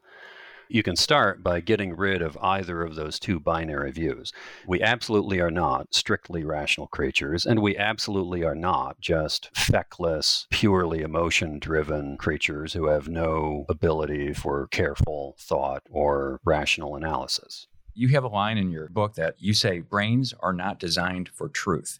You 0.68 0.82
can 0.82 0.96
start 0.96 1.42
by 1.42 1.60
getting 1.60 1.94
rid 1.94 2.22
of 2.22 2.38
either 2.40 2.82
of 2.82 2.94
those 2.94 3.18
two 3.18 3.38
binary 3.38 3.90
views. 3.90 4.32
We 4.66 4.80
absolutely 4.80 5.38
are 5.38 5.50
not 5.50 5.92
strictly 5.92 6.44
rational 6.44 6.86
creatures, 6.86 7.44
and 7.44 7.60
we 7.60 7.76
absolutely 7.76 8.42
are 8.42 8.54
not 8.54 8.98
just 8.98 9.50
feckless, 9.54 10.46
purely 10.50 11.02
emotion 11.02 11.58
driven 11.58 12.16
creatures 12.16 12.72
who 12.72 12.86
have 12.86 13.06
no 13.06 13.66
ability 13.68 14.32
for 14.32 14.66
careful 14.68 15.36
thought 15.38 15.82
or 15.90 16.40
rational 16.42 16.96
analysis. 16.96 17.66
You 17.92 18.08
have 18.08 18.24
a 18.24 18.28
line 18.28 18.56
in 18.56 18.70
your 18.70 18.88
book 18.88 19.16
that 19.16 19.34
you 19.38 19.52
say 19.52 19.80
brains 19.80 20.32
are 20.40 20.54
not 20.54 20.78
designed 20.78 21.28
for 21.28 21.50
truth. 21.50 21.98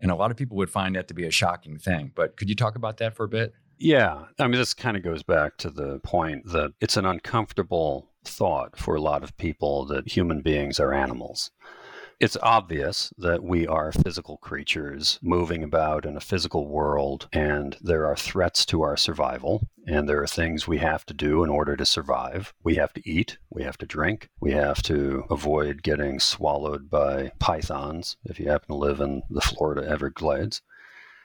And 0.00 0.10
a 0.10 0.14
lot 0.14 0.30
of 0.30 0.36
people 0.36 0.56
would 0.56 0.70
find 0.70 0.94
that 0.96 1.08
to 1.08 1.14
be 1.14 1.26
a 1.26 1.30
shocking 1.30 1.78
thing. 1.78 2.12
But 2.14 2.36
could 2.36 2.48
you 2.48 2.54
talk 2.54 2.76
about 2.76 2.98
that 2.98 3.16
for 3.16 3.24
a 3.24 3.28
bit? 3.28 3.54
Yeah. 3.78 4.24
I 4.38 4.44
mean, 4.44 4.58
this 4.58 4.74
kind 4.74 4.96
of 4.96 5.02
goes 5.02 5.22
back 5.22 5.56
to 5.58 5.70
the 5.70 6.00
point 6.00 6.46
that 6.46 6.72
it's 6.80 6.96
an 6.96 7.06
uncomfortable 7.06 8.10
thought 8.24 8.76
for 8.76 8.94
a 8.94 9.00
lot 9.00 9.22
of 9.22 9.36
people 9.36 9.84
that 9.86 10.08
human 10.08 10.40
beings 10.40 10.78
are 10.80 10.92
animals. 10.92 11.50
It's 12.20 12.36
obvious 12.42 13.12
that 13.16 13.44
we 13.44 13.64
are 13.68 13.92
physical 13.92 14.38
creatures 14.38 15.20
moving 15.22 15.62
about 15.62 16.04
in 16.04 16.16
a 16.16 16.20
physical 16.20 16.66
world, 16.66 17.28
and 17.32 17.76
there 17.80 18.06
are 18.06 18.16
threats 18.16 18.66
to 18.66 18.82
our 18.82 18.96
survival, 18.96 19.68
and 19.86 20.08
there 20.08 20.20
are 20.20 20.26
things 20.26 20.66
we 20.66 20.78
have 20.78 21.06
to 21.06 21.14
do 21.14 21.44
in 21.44 21.48
order 21.48 21.76
to 21.76 21.86
survive. 21.86 22.52
We 22.64 22.74
have 22.74 22.92
to 22.94 23.08
eat, 23.08 23.38
we 23.50 23.62
have 23.62 23.78
to 23.78 23.86
drink, 23.86 24.30
we 24.40 24.50
have 24.50 24.82
to 24.82 25.26
avoid 25.30 25.84
getting 25.84 26.18
swallowed 26.18 26.90
by 26.90 27.30
pythons 27.38 28.16
if 28.24 28.40
you 28.40 28.48
happen 28.48 28.70
to 28.70 28.74
live 28.74 29.00
in 29.00 29.22
the 29.30 29.40
Florida 29.40 29.88
Everglades. 29.88 30.60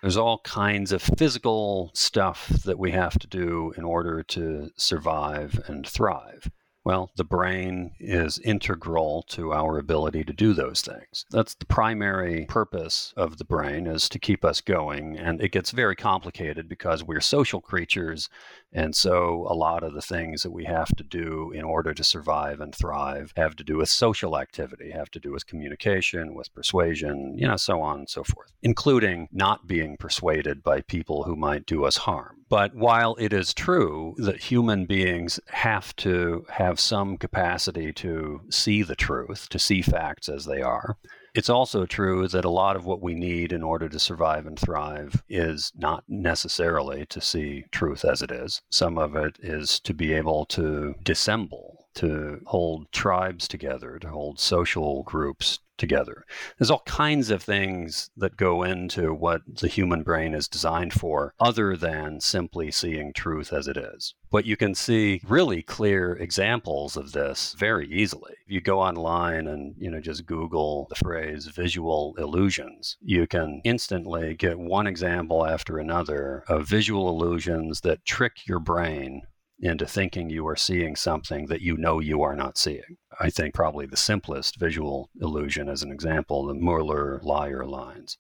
There's 0.04 0.18
all 0.18 0.42
kinds 0.44 0.92
of 0.92 1.02
physical 1.02 1.90
stuff 1.96 2.50
that 2.66 2.78
we 2.78 2.92
have 2.92 3.18
to 3.18 3.28
do 3.28 3.74
in 3.78 3.84
order 3.84 4.22
to 4.22 4.70
survive 4.76 5.60
and 5.66 5.88
thrive. 5.88 6.52
Well, 6.86 7.12
the 7.16 7.24
brain 7.24 7.92
is 8.00 8.40
integral 8.40 9.24
to 9.30 9.54
our 9.54 9.78
ability 9.78 10.26
to 10.26 10.34
do 10.34 10.54
those 10.54 10.82
things. 10.82 11.26
That's 11.32 11.56
the 11.56 11.66
primary 11.66 12.46
purpose 12.46 13.14
of 13.16 13.38
the 13.38 13.46
brain 13.46 13.88
is 13.88 14.10
to 14.10 14.20
keep 14.20 14.44
us 14.44 14.60
going 14.60 15.18
and 15.18 15.42
it 15.42 15.54
gets 15.54 15.72
very 15.72 15.96
complicated 15.96 16.68
because 16.68 17.04
we're 17.04 17.22
social 17.22 17.62
creatures 17.62 18.30
and 18.74 18.96
so 18.96 19.46
a 19.50 19.54
lot 19.54 19.84
of 19.84 19.94
the 19.94 20.02
things 20.02 20.42
that 20.42 20.52
we 20.52 20.66
have 20.66 20.90
to 20.96 21.04
do 21.04 21.52
in 21.52 21.64
order 21.64 21.94
to 21.94 22.04
survive 22.04 22.60
and 22.60 22.74
thrive 22.74 23.32
have 23.38 23.56
to 23.58 23.64
do 23.64 23.78
with 23.78 23.90
social 23.90 24.38
activity, 24.38 24.90
have 24.90 25.12
to 25.12 25.20
do 25.20 25.32
with 25.32 25.46
communication, 25.46 26.34
with 26.34 26.54
persuasion, 26.54 27.38
you 27.38 27.48
know, 27.48 27.56
so 27.56 27.82
on 27.82 28.00
and 28.00 28.10
so 28.10 28.24
forth, 28.24 28.52
including 28.64 29.30
not 29.32 29.68
being 29.68 29.96
persuaded 29.96 30.64
by 30.64 30.82
people 30.82 31.24
who 31.24 31.36
might 31.36 31.68
do 31.68 31.86
us 31.86 31.98
harm. 31.98 32.38
But 32.50 32.76
while 32.76 33.16
it 33.20 33.32
is 33.32 33.54
true 33.54 34.16
that 34.18 34.42
human 34.42 34.86
beings 34.86 35.40
have 35.48 35.96
to 35.98 36.46
have 36.74 36.80
some 36.80 37.18
capacity 37.18 37.94
to 37.94 38.42
see 38.50 38.82
the 38.82 38.96
truth, 38.96 39.48
to 39.50 39.60
see 39.60 39.84
facts 39.84 40.28
as 40.28 40.46
they 40.46 40.60
are, 40.60 40.98
it's 41.36 41.50
also 41.50 41.86
true 41.86 42.28
that 42.28 42.46
a 42.46 42.50
lot 42.50 42.76
of 42.76 42.86
what 42.86 43.02
we 43.02 43.14
need 43.14 43.54
in 43.54 43.62
order 43.62 43.88
to 43.90 44.00
survive 44.00 44.48
and 44.48 44.58
thrive 44.58 45.24
is 45.30 45.72
not 45.76 46.04
necessarily 46.08 47.06
to 47.08 47.22
see 47.22 47.66
truth 47.72 48.04
as 48.04 48.24
it 48.24 48.32
is. 48.32 48.62
Some 48.72 48.98
of 48.98 49.16
it 49.16 49.38
is 49.42 49.80
to 49.82 49.94
be 49.94 50.14
able 50.14 50.46
to 50.48 50.96
dissemble, 51.04 51.86
to 51.96 52.42
hold 52.46 52.92
tribes 52.92 53.48
together, 53.48 54.00
to 54.00 54.10
hold 54.10 54.40
social 54.40 55.04
groups 55.04 55.60
together. 55.78 56.26
There's 56.58 56.72
all 56.72 56.84
kinds 56.86 57.30
of 57.30 57.44
things 57.44 58.10
that 58.18 58.38
go 58.38 58.64
into 58.64 59.14
what 59.14 59.42
the 59.48 59.68
human 59.68 60.04
brain 60.04 60.34
is 60.34 60.48
designed 60.48 60.94
for, 60.94 61.34
other 61.40 61.76
than 61.76 62.20
simply 62.20 62.72
seeing 62.72 63.14
truth 63.14 63.52
as 63.54 63.68
it 63.68 63.78
is. 63.78 64.14
But 64.32 64.46
you 64.46 64.58
can 64.58 64.76
see 64.76 65.22
really 65.28 65.62
clear 65.62 66.14
examples 66.14 66.98
of 66.98 67.12
this 67.12 67.56
very 67.58 67.88
easily. 67.92 68.34
If 68.46 68.52
you 68.52 68.62
go 68.62 68.80
online 68.80 69.48
and 69.48 69.76
you 69.78 69.90
know 69.92 70.00
just 70.00 70.26
Google 70.26 70.88
the 70.90 70.96
phrase 70.96 71.46
visual 71.48 72.16
illusions, 72.18 72.98
you 73.02 73.28
can 73.28 73.62
instantly 73.64 74.36
get 74.36 74.58
one 74.58 74.88
example 74.88 75.46
after 75.46 75.78
another 75.78 76.44
of 76.48 76.68
visual 76.68 77.10
illusions 77.10 77.82
that 77.82 78.06
trick 78.06 78.48
your 78.48 78.60
brain 78.60 79.22
into 79.60 79.86
thinking 79.86 80.30
you 80.30 80.48
are 80.48 80.56
seeing 80.56 80.96
something 80.96 81.46
that 81.48 81.62
you 81.62 81.78
know 81.78 82.00
you 82.00 82.22
are 82.22 82.36
not 82.36 82.58
seeing. 82.58 82.98
I 83.20 83.30
think 83.30 83.54
probably 83.54 83.86
the 83.86 83.98
simplest 83.98 84.60
visual 84.60 85.10
illusion, 85.22 85.70
as 85.70 85.84
an 85.84 85.92
example, 85.92 86.46
the 86.46 86.54
Mueller 86.54 87.22
Lyer 87.24 87.66
lines. 87.66 88.18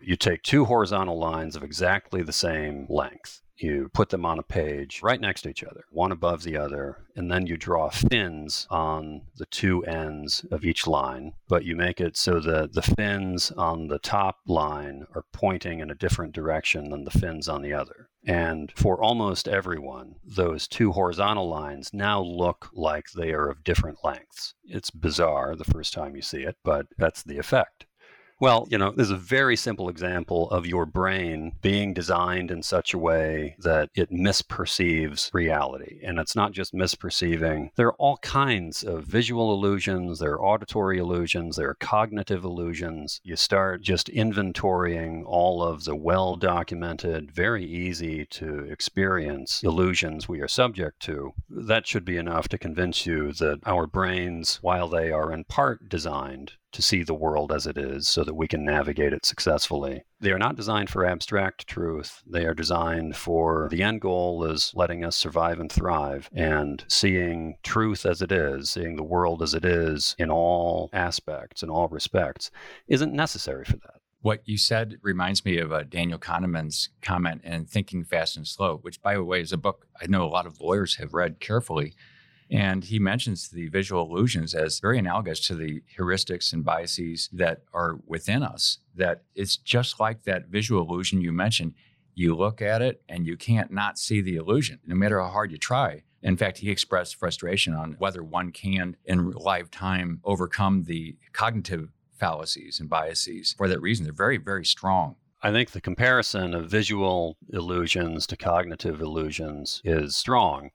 You 0.00 0.16
take 0.16 0.42
two 0.42 0.64
horizontal 0.66 1.18
lines 1.18 1.56
of 1.56 1.62
exactly 1.62 2.22
the 2.22 2.32
same 2.32 2.86
length. 2.88 3.40
You 3.58 3.90
put 3.92 4.10
them 4.10 4.24
on 4.24 4.38
a 4.38 4.42
page 4.42 5.00
right 5.02 5.20
next 5.20 5.42
to 5.42 5.48
each 5.48 5.64
other, 5.64 5.84
one 5.90 6.12
above 6.12 6.44
the 6.44 6.56
other, 6.56 6.98
and 7.16 7.30
then 7.30 7.46
you 7.46 7.56
draw 7.56 7.90
fins 7.90 8.66
on 8.70 9.22
the 9.36 9.46
two 9.46 9.84
ends 9.84 10.46
of 10.50 10.64
each 10.64 10.86
line, 10.86 11.32
but 11.48 11.64
you 11.64 11.74
make 11.74 12.00
it 12.00 12.16
so 12.16 12.38
that 12.40 12.72
the 12.72 12.82
fins 12.82 13.50
on 13.52 13.88
the 13.88 13.98
top 13.98 14.38
line 14.46 15.06
are 15.14 15.24
pointing 15.32 15.80
in 15.80 15.90
a 15.90 15.96
different 15.96 16.32
direction 16.32 16.90
than 16.90 17.04
the 17.04 17.10
fins 17.10 17.48
on 17.48 17.62
the 17.62 17.72
other. 17.72 18.08
And 18.24 18.70
for 18.76 19.02
almost 19.02 19.48
everyone, 19.48 20.16
those 20.24 20.68
two 20.68 20.92
horizontal 20.92 21.48
lines 21.48 21.92
now 21.92 22.20
look 22.20 22.68
like 22.72 23.10
they 23.10 23.32
are 23.32 23.48
of 23.48 23.64
different 23.64 23.98
lengths. 24.04 24.54
It's 24.64 24.90
bizarre 24.90 25.56
the 25.56 25.64
first 25.64 25.94
time 25.94 26.14
you 26.14 26.22
see 26.22 26.42
it, 26.42 26.56
but 26.62 26.86
that's 26.96 27.22
the 27.22 27.38
effect. 27.38 27.86
Well, 28.40 28.68
you 28.70 28.78
know, 28.78 28.92
there's 28.92 29.10
a 29.10 29.16
very 29.16 29.56
simple 29.56 29.88
example 29.88 30.48
of 30.50 30.64
your 30.64 30.86
brain 30.86 31.54
being 31.60 31.92
designed 31.92 32.52
in 32.52 32.62
such 32.62 32.94
a 32.94 32.98
way 32.98 33.56
that 33.58 33.90
it 33.96 34.12
misperceives 34.12 35.34
reality. 35.34 35.98
And 36.04 36.20
it's 36.20 36.36
not 36.36 36.52
just 36.52 36.72
misperceiving, 36.72 37.70
there 37.74 37.88
are 37.88 37.94
all 37.94 38.18
kinds 38.18 38.84
of 38.84 39.02
visual 39.02 39.52
illusions, 39.52 40.20
there 40.20 40.34
are 40.34 40.44
auditory 40.44 40.98
illusions, 40.98 41.56
there 41.56 41.70
are 41.70 41.74
cognitive 41.74 42.44
illusions. 42.44 43.20
You 43.24 43.34
start 43.34 43.82
just 43.82 44.06
inventorying 44.06 45.24
all 45.26 45.60
of 45.60 45.82
the 45.82 45.96
well 45.96 46.36
documented, 46.36 47.32
very 47.32 47.64
easy 47.64 48.24
to 48.26 48.60
experience 48.70 49.64
illusions 49.64 50.28
we 50.28 50.40
are 50.40 50.48
subject 50.48 51.00
to. 51.00 51.32
That 51.50 51.88
should 51.88 52.04
be 52.04 52.16
enough 52.16 52.48
to 52.50 52.58
convince 52.58 53.04
you 53.04 53.32
that 53.32 53.58
our 53.66 53.88
brains, 53.88 54.60
while 54.62 54.88
they 54.88 55.10
are 55.10 55.32
in 55.32 55.42
part 55.42 55.88
designed 55.88 56.52
to 56.72 56.82
see 56.82 57.02
the 57.02 57.14
world 57.14 57.52
as 57.52 57.66
it 57.66 57.78
is 57.78 58.08
so 58.08 58.24
that 58.24 58.34
we 58.34 58.48
can 58.48 58.64
navigate 58.64 59.12
it 59.12 59.24
successfully. 59.24 60.02
They 60.20 60.32
are 60.32 60.38
not 60.38 60.56
designed 60.56 60.90
for 60.90 61.04
abstract 61.04 61.66
truth. 61.66 62.22
They 62.26 62.44
are 62.44 62.54
designed 62.54 63.16
for 63.16 63.68
the 63.70 63.82
end 63.82 64.00
goal 64.00 64.44
is 64.44 64.72
letting 64.74 65.04
us 65.04 65.16
survive 65.16 65.60
and 65.60 65.70
thrive 65.70 66.28
and 66.34 66.84
seeing 66.88 67.56
truth 67.62 68.04
as 68.04 68.20
it 68.20 68.32
is, 68.32 68.70
seeing 68.70 68.96
the 68.96 69.02
world 69.02 69.42
as 69.42 69.54
it 69.54 69.64
is 69.64 70.14
in 70.18 70.30
all 70.30 70.90
aspects, 70.92 71.62
in 71.62 71.70
all 71.70 71.88
respects, 71.88 72.50
isn't 72.88 73.12
necessary 73.12 73.64
for 73.64 73.76
that. 73.76 74.00
What 74.20 74.42
you 74.46 74.58
said 74.58 74.96
reminds 75.00 75.44
me 75.44 75.58
of 75.58 75.72
uh, 75.72 75.84
Daniel 75.84 76.18
Kahneman's 76.18 76.88
comment 77.02 77.42
in 77.44 77.66
Thinking 77.66 78.02
Fast 78.02 78.36
and 78.36 78.46
Slow, 78.46 78.78
which, 78.78 79.00
by 79.00 79.14
the 79.14 79.22
way, 79.22 79.40
is 79.40 79.52
a 79.52 79.56
book 79.56 79.86
I 80.00 80.06
know 80.06 80.24
a 80.24 80.26
lot 80.26 80.46
of 80.46 80.60
lawyers 80.60 80.96
have 80.96 81.14
read 81.14 81.38
carefully 81.38 81.94
and 82.50 82.84
he 82.84 82.98
mentions 82.98 83.48
the 83.48 83.68
visual 83.68 84.02
illusions 84.02 84.54
as 84.54 84.80
very 84.80 84.98
analogous 84.98 85.40
to 85.40 85.54
the 85.54 85.82
heuristics 85.96 86.52
and 86.52 86.64
biases 86.64 87.28
that 87.32 87.62
are 87.74 87.98
within 88.06 88.42
us. 88.42 88.78
That 88.94 89.22
it's 89.34 89.56
just 89.56 90.00
like 90.00 90.22
that 90.24 90.48
visual 90.48 90.82
illusion 90.82 91.20
you 91.20 91.32
mentioned. 91.32 91.74
You 92.14 92.34
look 92.34 92.62
at 92.62 92.82
it 92.82 93.02
and 93.08 93.26
you 93.26 93.36
can't 93.36 93.70
not 93.70 93.98
see 93.98 94.20
the 94.20 94.36
illusion, 94.36 94.80
no 94.86 94.94
matter 94.94 95.20
how 95.20 95.28
hard 95.28 95.52
you 95.52 95.58
try. 95.58 96.02
In 96.22 96.36
fact, 96.36 96.58
he 96.58 96.70
expressed 96.70 97.16
frustration 97.16 97.74
on 97.74 97.94
whether 97.98 98.24
one 98.24 98.50
can, 98.50 98.96
in 99.04 99.30
lifetime, 99.30 100.20
overcome 100.24 100.84
the 100.84 101.16
cognitive 101.32 101.90
fallacies 102.18 102.80
and 102.80 102.88
biases. 102.88 103.54
For 103.56 103.68
that 103.68 103.80
reason, 103.80 104.04
they're 104.04 104.12
very, 104.12 104.38
very 104.38 104.64
strong. 104.64 105.14
I 105.40 105.52
think 105.52 105.70
the 105.70 105.80
comparison 105.80 106.54
of 106.54 106.68
visual 106.68 107.36
illusions 107.52 108.26
to 108.26 108.36
cognitive 108.36 109.00
illusions 109.00 109.80
is 109.84 110.16
strong 110.16 110.70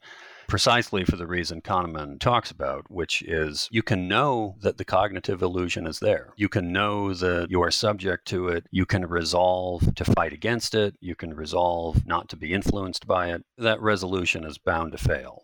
precisely 0.53 1.03
for 1.03 1.15
the 1.15 1.25
reason 1.25 1.63
Kahneman 1.63 2.19
talks 2.19 2.51
about, 2.51 2.85
which 2.91 3.23
is 3.23 3.67
you 3.71 3.81
can 3.81 4.07
know 4.07 4.55
that 4.61 4.77
the 4.77 4.85
cognitive 4.85 5.41
illusion 5.41 5.87
is 5.87 5.97
there. 5.97 6.31
You 6.35 6.47
can 6.47 6.71
know 6.71 7.11
that 7.15 7.49
you 7.49 7.59
are 7.63 7.71
subject 7.71 8.27
to 8.27 8.49
it. 8.49 8.67
You 8.69 8.85
can 8.85 9.07
resolve 9.07 9.95
to 9.95 10.05
fight 10.05 10.31
against 10.31 10.75
it. 10.75 10.95
You 10.99 11.15
can 11.15 11.33
resolve 11.33 12.05
not 12.05 12.29
to 12.29 12.35
be 12.35 12.53
influenced 12.53 13.07
by 13.07 13.31
it. 13.31 13.43
That 13.57 13.81
resolution 13.81 14.43
is 14.43 14.59
bound 14.59 14.91
to 14.91 14.99
fail 14.99 15.43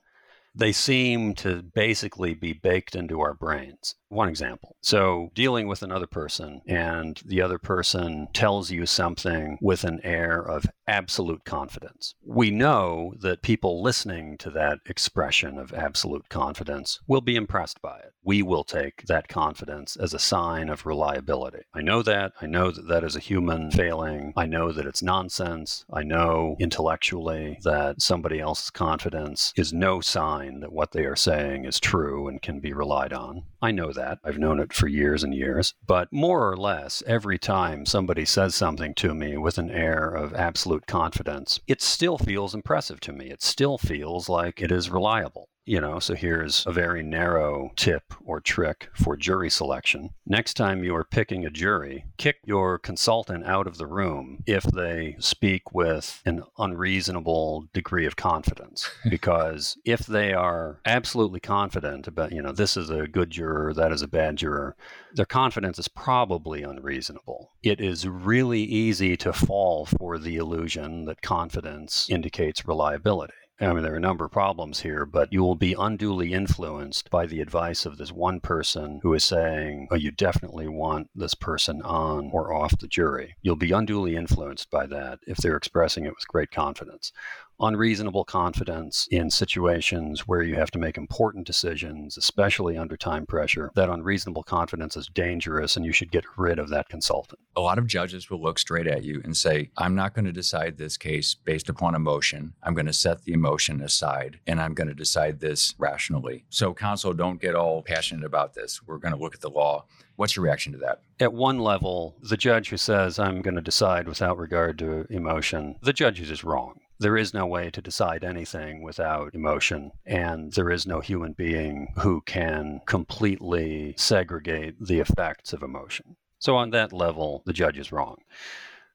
they 0.55 0.71
seem 0.71 1.33
to 1.35 1.61
basically 1.61 2.33
be 2.33 2.53
baked 2.53 2.95
into 2.95 3.21
our 3.21 3.33
brains. 3.33 3.95
One 4.09 4.29
example. 4.29 4.75
So, 4.81 5.29
dealing 5.35 5.67
with 5.67 5.83
another 5.83 6.07
person, 6.07 6.61
and 6.67 7.21
the 7.25 7.41
other 7.41 7.59
person 7.59 8.27
tells 8.33 8.71
you 8.71 8.85
something 8.85 9.57
with 9.61 9.83
an 9.83 9.99
air 10.03 10.41
of 10.41 10.65
absolute 10.87 11.45
confidence. 11.45 12.15
We 12.25 12.49
know 12.49 13.13
that 13.19 13.43
people 13.43 13.83
listening 13.83 14.37
to 14.39 14.49
that 14.51 14.79
expression 14.87 15.57
of 15.59 15.73
absolute 15.73 16.29
confidence 16.29 16.99
will 17.07 17.21
be 17.21 17.35
impressed 17.35 17.81
by 17.81 17.99
it. 17.99 18.13
We 18.23 18.41
will 18.41 18.63
take 18.63 19.03
that 19.07 19.27
confidence 19.27 19.95
as 19.95 20.13
a 20.13 20.19
sign 20.19 20.69
of 20.69 20.85
reliability. 20.85 21.63
I 21.73 21.81
know 21.81 22.01
that. 22.03 22.33
I 22.41 22.45
know 22.45 22.71
that 22.71 22.87
that 22.87 23.03
is 23.03 23.15
a 23.15 23.19
human 23.19 23.71
failing. 23.71 24.33
I 24.35 24.45
know 24.45 24.71
that 24.71 24.85
it's 24.85 25.01
nonsense. 25.01 25.85
I 25.91 26.03
know 26.03 26.55
intellectually 26.59 27.59
that 27.63 28.01
somebody 28.01 28.39
else's 28.39 28.69
confidence 28.69 29.53
is 29.55 29.73
no 29.73 30.01
sign 30.01 30.59
that 30.59 30.71
what 30.71 30.91
they 30.91 31.05
are 31.05 31.15
saying 31.15 31.65
is 31.65 31.79
true 31.79 32.27
and 32.27 32.41
can 32.41 32.59
be 32.59 32.73
relied 32.73 33.13
on. 33.13 33.43
I 33.61 33.71
know 33.71 33.91
that. 33.93 34.19
I've 34.23 34.37
known 34.37 34.59
it 34.59 34.73
for 34.73 34.87
years 34.87 35.23
and 35.23 35.33
years. 35.33 35.73
But 35.85 36.11
more 36.11 36.49
or 36.49 36.57
less, 36.57 37.03
every 37.07 37.37
time 37.37 37.85
somebody 37.85 38.25
says 38.25 38.55
something 38.55 38.93
to 38.95 39.13
me 39.13 39.37
with 39.37 39.57
an 39.57 39.69
air 39.69 40.09
of 40.09 40.33
absolute 40.33 40.87
confidence, 40.87 41.59
it 41.67 41.81
still 41.81 42.17
feels 42.17 42.53
impressive 42.53 42.99
to 43.01 43.13
me. 43.13 43.29
It 43.29 43.41
still 43.41 43.77
feels 43.77 44.29
like 44.29 44.61
it 44.61 44.71
is 44.71 44.89
reliable. 44.89 45.49
You 45.69 45.79
know, 45.79 45.99
so 45.99 46.15
here's 46.15 46.65
a 46.65 46.71
very 46.71 47.03
narrow 47.03 47.69
tip 47.75 48.15
or 48.25 48.41
trick 48.41 48.89
for 48.95 49.15
jury 49.15 49.51
selection. 49.51 50.09
Next 50.25 50.55
time 50.55 50.83
you 50.83 50.95
are 50.95 51.03
picking 51.03 51.45
a 51.45 51.51
jury, 51.51 52.05
kick 52.17 52.37
your 52.43 52.79
consultant 52.79 53.45
out 53.45 53.67
of 53.67 53.77
the 53.77 53.85
room 53.85 54.39
if 54.47 54.63
they 54.63 55.15
speak 55.19 55.71
with 55.71 56.23
an 56.25 56.41
unreasonable 56.57 57.67
degree 57.71 58.07
of 58.07 58.15
confidence. 58.15 58.89
because 59.11 59.77
if 59.85 60.07
they 60.07 60.33
are 60.33 60.79
absolutely 60.87 61.39
confident 61.39 62.07
about, 62.07 62.31
you 62.31 62.41
know, 62.41 62.51
this 62.51 62.75
is 62.75 62.89
a 62.89 63.07
good 63.07 63.29
juror, 63.29 63.71
that 63.75 63.91
is 63.91 64.01
a 64.01 64.07
bad 64.07 64.37
juror, 64.37 64.75
their 65.13 65.27
confidence 65.27 65.77
is 65.77 65.87
probably 65.87 66.63
unreasonable. 66.63 67.51
It 67.61 67.79
is 67.79 68.07
really 68.07 68.63
easy 68.63 69.15
to 69.17 69.31
fall 69.31 69.85
for 69.85 70.17
the 70.17 70.37
illusion 70.37 71.05
that 71.05 71.21
confidence 71.21 72.09
indicates 72.09 72.67
reliability. 72.67 73.33
I 73.61 73.73
mean, 73.73 73.83
there 73.83 73.93
are 73.93 73.97
a 73.97 73.99
number 73.99 74.23
of 74.23 74.31
problems 74.31 74.79
here, 74.79 75.05
but 75.05 75.33
you 75.33 75.41
will 75.41 75.55
be 75.55 75.75
unduly 75.77 76.31
influenced 76.31 77.09
by 77.09 77.25
the 77.25 77.41
advice 77.41 77.85
of 77.85 77.97
this 77.97 78.11
one 78.11 78.39
person 78.39 79.01
who 79.03 79.13
is 79.13 79.25
saying, 79.25 79.89
oh, 79.91 79.95
you 79.95 80.11
definitely 80.11 80.69
want 80.69 81.09
this 81.13 81.33
person 81.33 81.81
on 81.81 82.29
or 82.31 82.53
off 82.53 82.77
the 82.79 82.87
jury. 82.87 83.35
You'll 83.41 83.57
be 83.57 83.73
unduly 83.73 84.15
influenced 84.15 84.71
by 84.71 84.85
that 84.87 85.19
if 85.27 85.37
they're 85.37 85.57
expressing 85.57 86.05
it 86.05 86.15
with 86.15 86.27
great 86.29 86.51
confidence 86.51 87.11
unreasonable 87.59 88.23
confidence 88.23 89.07
in 89.11 89.29
situations 89.29 90.27
where 90.27 90.41
you 90.41 90.55
have 90.55 90.71
to 90.71 90.79
make 90.79 90.97
important 90.97 91.45
decisions, 91.45 92.17
especially 92.17 92.77
under 92.77 92.95
time 92.95 93.25
pressure. 93.25 93.71
That 93.75 93.89
unreasonable 93.89 94.43
confidence 94.43 94.95
is 94.95 95.07
dangerous 95.07 95.75
and 95.75 95.85
you 95.85 95.91
should 95.91 96.11
get 96.11 96.23
rid 96.37 96.59
of 96.59 96.69
that 96.69 96.89
consultant. 96.89 97.39
A 97.55 97.61
lot 97.61 97.77
of 97.77 97.87
judges 97.87 98.29
will 98.29 98.41
look 98.41 98.59
straight 98.59 98.87
at 98.87 99.03
you 99.03 99.21
and 99.23 99.35
say, 99.35 99.69
I'm 99.77 99.95
not 99.95 100.13
going 100.13 100.25
to 100.25 100.31
decide 100.31 100.77
this 100.77 100.97
case 100.97 101.35
based 101.35 101.69
upon 101.69 101.95
emotion. 101.95 102.53
I'm 102.63 102.73
going 102.73 102.85
to 102.85 102.93
set 102.93 103.23
the 103.23 103.33
emotion 103.33 103.81
aside 103.81 104.39
and 104.47 104.61
I'm 104.61 104.73
going 104.73 104.87
to 104.87 104.93
decide 104.93 105.39
this 105.39 105.75
rationally. 105.77 106.45
So, 106.49 106.73
counsel, 106.73 107.13
don't 107.13 107.41
get 107.41 107.55
all 107.55 107.81
passionate 107.81 108.25
about 108.25 108.53
this. 108.53 108.81
We're 108.85 108.97
going 108.97 109.13
to 109.13 109.19
look 109.19 109.35
at 109.35 109.41
the 109.41 109.49
law. 109.49 109.85
What's 110.15 110.35
your 110.35 110.45
reaction 110.45 110.73
to 110.73 110.79
that? 110.79 111.01
At 111.19 111.33
one 111.33 111.59
level, 111.59 112.15
the 112.21 112.37
judge 112.37 112.69
who 112.69 112.77
says, 112.77 113.19
I'm 113.19 113.41
going 113.41 113.55
to 113.55 113.61
decide 113.61 114.07
without 114.07 114.37
regard 114.37 114.77
to 114.79 115.05
emotion, 115.09 115.75
the 115.81 115.93
judge 115.93 116.19
is 116.19 116.27
just 116.27 116.43
wrong 116.43 116.79
there 116.99 117.17
is 117.17 117.33
no 117.33 117.45
way 117.45 117.69
to 117.71 117.81
decide 117.81 118.23
anything 118.23 118.81
without 118.81 119.33
emotion, 119.33 119.91
and 120.05 120.51
there 120.53 120.69
is 120.69 120.85
no 120.85 120.99
human 120.99 121.33
being 121.33 121.93
who 121.99 122.21
can 122.21 122.81
completely 122.85 123.93
segregate 123.97 124.75
the 124.79 124.99
effects 124.99 125.53
of 125.53 125.63
emotion. 125.63 126.17
So, 126.39 126.55
on 126.55 126.71
that 126.71 126.93
level, 126.93 127.43
the 127.45 127.53
judge 127.53 127.77
is 127.77 127.91
wrong. 127.91 128.17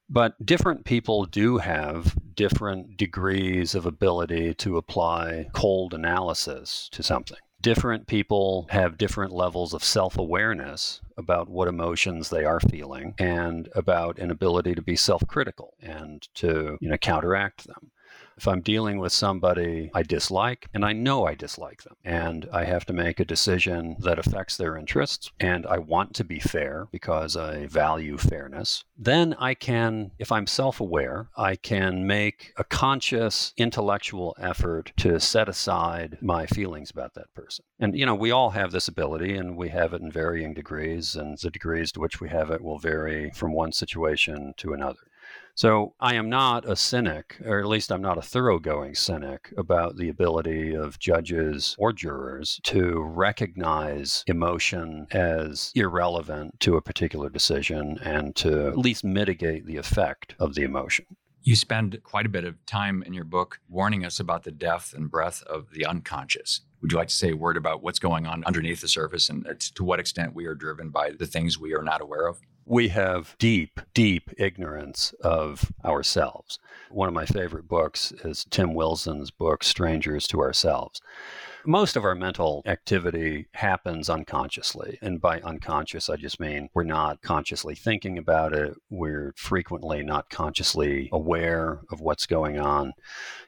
But 0.08 0.44
different 0.44 0.84
people 0.84 1.25
do 1.25 1.58
have 1.58 2.14
different 2.34 2.96
degrees 2.96 3.75
of 3.75 3.87
ability 3.87 4.54
to 4.54 4.76
apply 4.76 5.49
cold 5.52 5.94
analysis 5.94 6.88
to 6.92 7.02
something. 7.02 7.38
Different 7.62 8.06
people 8.06 8.66
have 8.68 8.99
different 8.99 9.32
levels 9.32 9.73
of 9.73 9.82
self 9.82 10.18
awareness 10.18 11.00
about 11.16 11.49
what 11.49 11.68
emotions 11.68 12.28
they 12.28 12.44
are 12.44 12.61
feeling 12.61 13.14
and 13.18 13.70
about 13.75 14.18
an 14.18 14.30
ability 14.30 14.75
to 14.75 14.82
be 14.82 14.96
self 14.96 15.26
critical 15.26 15.73
and 15.80 16.28
to 16.34 16.76
you 16.82 16.88
know, 16.90 16.99
counteract 16.99 17.66
them. 17.66 17.90
If 18.37 18.49
I'm 18.49 18.61
dealing 18.61 18.99
with 18.99 19.12
somebody 19.12 19.91
I 19.95 20.03
dislike, 20.03 20.69
and 20.75 20.85
I 20.85 20.93
know 20.93 21.26
I 21.26 21.35
dislike 21.35 21.83
them, 21.83 21.97
and 22.05 22.49
I 22.53 22.64
have 22.64 22.85
to 22.87 22.93
make 22.93 23.21
a 23.21 23.25
decision 23.25 23.97
that 24.00 24.19
affects 24.19 24.57
their 24.57 24.76
interests, 24.76 25.31
and 25.38 25.67
I 25.67 25.79
want 25.79 26.14
to 26.14 26.25
be 26.25 26.41
fair 26.41 26.88
because 26.91 27.37
I 27.37 27.67
value 27.67 28.19
fairness, 28.19 28.85
then 28.97 29.35
I 29.38 29.55
can, 29.55 30.12
if 30.19 30.33
I'm 30.33 30.47
self 30.47 30.81
aware, 30.81 31.29
I 31.37 31.57
can 31.57 32.07
make 32.07 32.53
a 32.57 32.64
conscious 32.64 33.53
intellectual 33.57 34.37
effort 34.38 34.93
to 34.99 35.21
set 35.21 35.49
aside 35.49 36.19
my 36.21 36.47
feelings 36.47 36.91
about 36.91 37.14
that 37.14 37.33
person. 37.35 37.64
And, 37.79 37.97
you 37.97 38.07
know, 38.07 38.14
we 38.14 38.31
all 38.31 38.50
have 38.50 38.73
this 38.73 38.88
ability, 38.88 39.37
and 39.37 39.57
we 39.57 39.69
have 39.71 39.93
it 39.93 40.03
in 40.03 40.11
varying 40.11 40.55
degrees, 40.55 41.17
and 41.17 41.38
the 41.38 41.50
degrees 41.50 41.93
to 41.93 42.00
which 42.00 42.21
we 42.21 42.29
have 42.29 42.50
it 42.50 42.62
will 42.62 42.79
vary 42.79 43.31
from 43.31 43.53
one 43.53 43.73
situation 43.73 44.55
to 44.59 44.73
another. 44.73 45.00
So 45.56 45.94
I 46.00 46.14
am 46.14 46.28
not 46.28 46.69
a 46.69 46.75
cynic, 46.75 47.36
or 47.45 47.60
at 47.60 47.67
least 47.67 47.93
I'm 47.93 48.02
not 48.02 48.19
a 48.19 48.23
thoroughgoing 48.23 48.97
cynic 48.97 49.54
about 49.56 49.97
the 49.97 50.08
ability 50.08 50.75
of 50.75 50.99
judges 50.99 51.76
or 51.78 51.93
jurors 51.93 52.58
to 52.64 53.00
recognize 53.00 54.25
emotion 54.26 55.06
as 55.12 55.71
irrelevant 55.76 56.58
to 56.60 56.76
a 56.76 56.82
particular 56.82 57.30
decision 57.30 57.99
and 58.02 58.34
to 58.36 58.67
at 58.67 58.76
least 58.76 59.04
mitigate 59.04 59.64
the 59.64 59.76
effect 59.76 60.34
of 60.40 60.54
the 60.54 60.62
emotion. 60.62 61.06
You 61.43 61.54
spend 61.54 62.00
quite 62.02 62.26
a 62.26 62.30
bit 62.30 62.45
of 62.45 62.64
time 62.67 63.04
in 63.04 63.12
your 63.12 63.25
book 63.25 63.60
warning 63.69 64.04
us 64.04 64.19
about 64.19 64.43
the 64.43 64.50
depth 64.50 64.93
and 64.93 65.10
breadth 65.10 65.43
of 65.45 65.71
the 65.71 65.86
unconscious. 65.86 66.62
Would 66.80 66.90
you 66.90 66.99
like 66.99 67.08
to 67.08 67.14
say 67.14 67.30
a 67.30 67.36
word 67.36 67.56
about 67.56 67.82
what's 67.82 67.99
going 67.99 68.26
on 68.26 68.43
underneath 68.45 68.80
the 68.80 68.88
surface 68.88 69.28
and 69.28 69.47
uh, 69.47 69.54
to 69.75 69.84
what 69.84 70.00
extent 70.00 70.34
we 70.34 70.47
are 70.47 70.54
driven 70.54 70.90
by 70.90 71.12
the 71.12 71.26
things 71.26 71.58
we 71.58 71.75
are 71.75 71.82
not 71.82 72.00
aware 72.00 72.26
of? 72.26 72.40
We 72.67 72.89
have 72.89 73.37
deep, 73.39 73.81
deep 73.93 74.31
ignorance 74.39 75.13
of 75.23 75.73
ourselves. 75.85 76.59
One 76.91 77.09
of 77.09 77.15
my 77.15 77.27
favorite 77.27 77.69
books 77.69 78.13
is 78.25 78.47
Tim 78.50 78.75
Wilson's 78.75 79.31
book, 79.31 79.63
Strangers 79.65 80.27
to 80.29 80.41
Ourselves. 80.41 81.00
Most 81.67 81.97
of 81.97 82.05
our 82.05 82.15
mental 82.15 82.63
activity 82.67 83.47
happens 83.55 84.11
unconsciously. 84.11 84.99
And 85.00 85.21
by 85.21 85.41
unconscious, 85.41 86.11
I 86.11 86.17
just 86.17 86.39
mean 86.39 86.69
we're 86.75 86.85
not 86.85 87.23
consciously 87.23 87.75
thinking 87.75 88.19
about 88.19 88.53
it. 88.53 88.75
We're 88.91 89.33
frequently 89.37 90.03
not 90.03 90.29
consciously 90.29 91.09
aware 91.13 91.81
of 91.91 92.00
what's 92.00 92.27
going 92.27 92.59
on. 92.59 92.93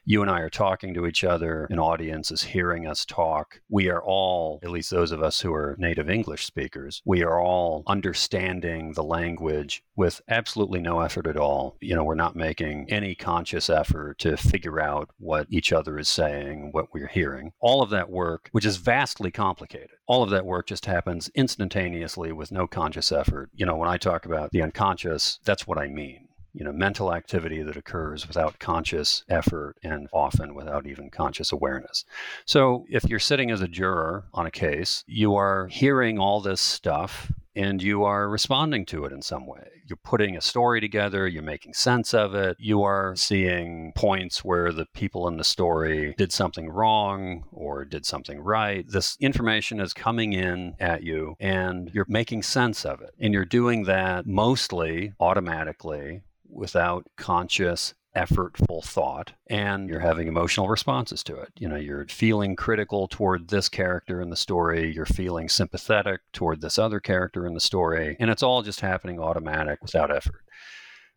You 0.05 0.21
and 0.21 0.31
I 0.31 0.39
are 0.39 0.49
talking 0.49 0.93
to 0.93 1.05
each 1.05 1.23
other, 1.23 1.67
an 1.69 1.79
audience 1.79 2.31
is 2.31 2.41
hearing 2.41 2.87
us 2.87 3.05
talk. 3.05 3.59
We 3.69 3.89
are 3.89 4.01
all, 4.01 4.59
at 4.63 4.71
least 4.71 4.89
those 4.89 5.11
of 5.11 5.21
us 5.21 5.41
who 5.41 5.53
are 5.53 5.75
native 5.77 6.09
English 6.09 6.45
speakers, 6.45 7.01
we 7.05 7.23
are 7.23 7.39
all 7.39 7.83
understanding 7.87 8.93
the 8.93 9.03
language 9.03 9.83
with 9.95 10.21
absolutely 10.29 10.79
no 10.79 11.01
effort 11.01 11.27
at 11.27 11.37
all. 11.37 11.75
You 11.81 11.95
know, 11.95 12.03
we're 12.03 12.15
not 12.15 12.35
making 12.35 12.89
any 12.89 13.15
conscious 13.15 13.69
effort 13.69 14.17
to 14.19 14.37
figure 14.37 14.79
out 14.79 15.09
what 15.17 15.47
each 15.49 15.73
other 15.73 15.99
is 15.99 16.07
saying, 16.07 16.69
what 16.71 16.93
we're 16.93 17.07
hearing. 17.07 17.51
All 17.59 17.83
of 17.83 17.89
that 17.89 18.06
that 18.07 18.13
work, 18.13 18.49
which 18.51 18.65
is 18.65 18.77
vastly 18.77 19.31
complicated. 19.31 19.91
All 20.07 20.23
of 20.23 20.29
that 20.29 20.45
work 20.45 20.67
just 20.67 20.85
happens 20.85 21.29
instantaneously 21.35 22.31
with 22.31 22.51
no 22.51 22.67
conscious 22.67 23.11
effort. 23.11 23.49
You 23.53 23.65
know, 23.65 23.75
when 23.75 23.89
I 23.89 23.97
talk 23.97 24.25
about 24.25 24.51
the 24.51 24.61
unconscious, 24.61 25.39
that's 25.43 25.67
what 25.67 25.77
I 25.77 25.87
mean. 25.87 26.27
You 26.53 26.63
know, 26.63 26.71
mental 26.71 27.13
activity 27.13 27.61
that 27.61 27.77
occurs 27.77 28.27
without 28.27 28.57
conscious 28.57 29.23
effort 29.29 29.75
and 29.83 30.07
often 30.11 30.55
without 30.55 30.87
even 30.87 31.11
conscious 31.11 31.51
awareness. 31.51 32.03
So, 32.45 32.85
if 32.89 33.03
you're 33.03 33.19
sitting 33.19 33.51
as 33.51 33.61
a 33.61 33.67
juror 33.67 34.25
on 34.33 34.47
a 34.47 34.51
case, 34.51 35.03
you 35.05 35.35
are 35.35 35.67
hearing 35.67 36.17
all 36.17 36.41
this 36.41 36.61
stuff 36.61 37.31
and 37.57 37.81
you 37.81 38.03
are 38.03 38.29
responding 38.29 38.85
to 38.85 39.03
it 39.05 39.11
in 39.11 39.21
some 39.21 39.47
way. 39.47 39.67
You're 39.87 39.97
putting 39.97 40.37
a 40.37 40.41
story 40.41 40.79
together, 40.79 41.27
you're 41.27 41.41
making 41.41 41.73
sense 41.73 42.13
of 42.13 42.35
it, 42.35 42.55
you 42.59 42.83
are 42.83 43.15
seeing 43.15 43.93
points 43.95 44.45
where 44.45 44.71
the 44.71 44.85
people 44.93 45.27
in 45.27 45.37
the 45.37 45.43
story 45.43 46.13
did 46.17 46.31
something 46.31 46.69
wrong 46.69 47.45
or 47.51 47.83
did 47.83 48.05
something 48.05 48.39
right. 48.39 48.85
This 48.87 49.17
information 49.19 49.79
is 49.79 49.93
coming 49.93 50.33
in 50.33 50.75
at 50.79 51.01
you 51.01 51.35
and 51.39 51.89
you're 51.93 52.05
making 52.07 52.43
sense 52.43 52.85
of 52.85 53.01
it. 53.01 53.15
And 53.19 53.33
you're 53.33 53.45
doing 53.45 53.85
that 53.85 54.27
mostly 54.27 55.13
automatically 55.19 56.21
without 56.49 57.07
conscious 57.17 57.93
effortful 58.15 58.83
thought 58.83 59.33
and 59.47 59.89
you're 59.89 59.99
having 59.99 60.27
emotional 60.27 60.67
responses 60.67 61.23
to 61.23 61.35
it. 61.37 61.51
You 61.59 61.67
know, 61.67 61.75
you're 61.75 62.07
feeling 62.07 62.55
critical 62.55 63.07
toward 63.07 63.49
this 63.49 63.69
character 63.69 64.21
in 64.21 64.29
the 64.29 64.35
story, 64.35 64.93
you're 64.93 65.05
feeling 65.05 65.49
sympathetic 65.49 66.21
toward 66.33 66.61
this 66.61 66.79
other 66.79 66.99
character 66.99 67.45
in 67.45 67.53
the 67.53 67.59
story, 67.59 68.17
and 68.19 68.29
it's 68.29 68.43
all 68.43 68.63
just 68.63 68.81
happening 68.81 69.19
automatic 69.19 69.81
without 69.81 70.15
effort. 70.15 70.43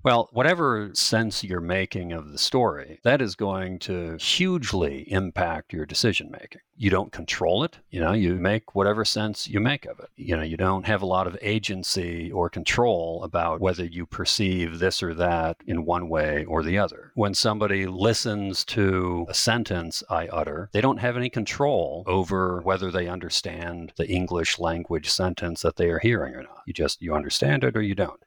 Well, 0.02 0.30
whatever 0.32 0.90
sense 0.94 1.44
you're 1.44 1.60
making 1.60 2.12
of 2.12 2.32
the 2.32 2.38
story, 2.38 3.00
that 3.02 3.20
is 3.20 3.34
going 3.34 3.80
to 3.80 4.16
hugely 4.16 5.02
impact 5.12 5.74
your 5.74 5.84
decision 5.84 6.30
making. 6.30 6.62
You 6.74 6.88
don't 6.88 7.12
control 7.12 7.64
it. 7.64 7.76
You 7.90 8.00
know, 8.00 8.12
you 8.12 8.36
make 8.36 8.74
whatever 8.74 9.04
sense 9.04 9.46
you 9.46 9.60
make 9.60 9.84
of 9.84 10.00
it. 10.00 10.08
You 10.16 10.38
know, 10.38 10.42
you 10.42 10.56
don't 10.56 10.86
have 10.86 11.02
a 11.02 11.06
lot 11.06 11.26
of 11.26 11.36
agency 11.42 12.32
or 12.32 12.48
control 12.48 13.22
about 13.24 13.60
whether 13.60 13.84
you 13.84 14.06
perceive 14.06 14.78
this 14.78 15.02
or 15.02 15.12
that 15.12 15.58
in 15.66 15.84
one 15.84 16.08
way 16.08 16.46
or 16.46 16.62
the 16.62 16.78
other. 16.78 17.12
When 17.14 17.34
somebody 17.34 17.84
listens 17.84 18.64
to 18.66 19.26
a 19.28 19.34
sentence 19.34 20.02
I 20.08 20.28
utter, 20.28 20.70
they 20.72 20.80
don't 20.80 20.96
have 21.00 21.18
any 21.18 21.28
control 21.28 22.04
over 22.06 22.62
whether 22.62 22.90
they 22.90 23.06
understand 23.06 23.92
the 23.96 24.08
English 24.08 24.58
language 24.58 25.10
sentence 25.10 25.60
that 25.60 25.76
they 25.76 25.90
are 25.90 25.98
hearing 25.98 26.34
or 26.34 26.42
not. 26.42 26.62
You 26.64 26.72
just 26.72 27.02
you 27.02 27.14
understand 27.14 27.64
it 27.64 27.76
or 27.76 27.82
you 27.82 27.94
don't. 27.94 28.22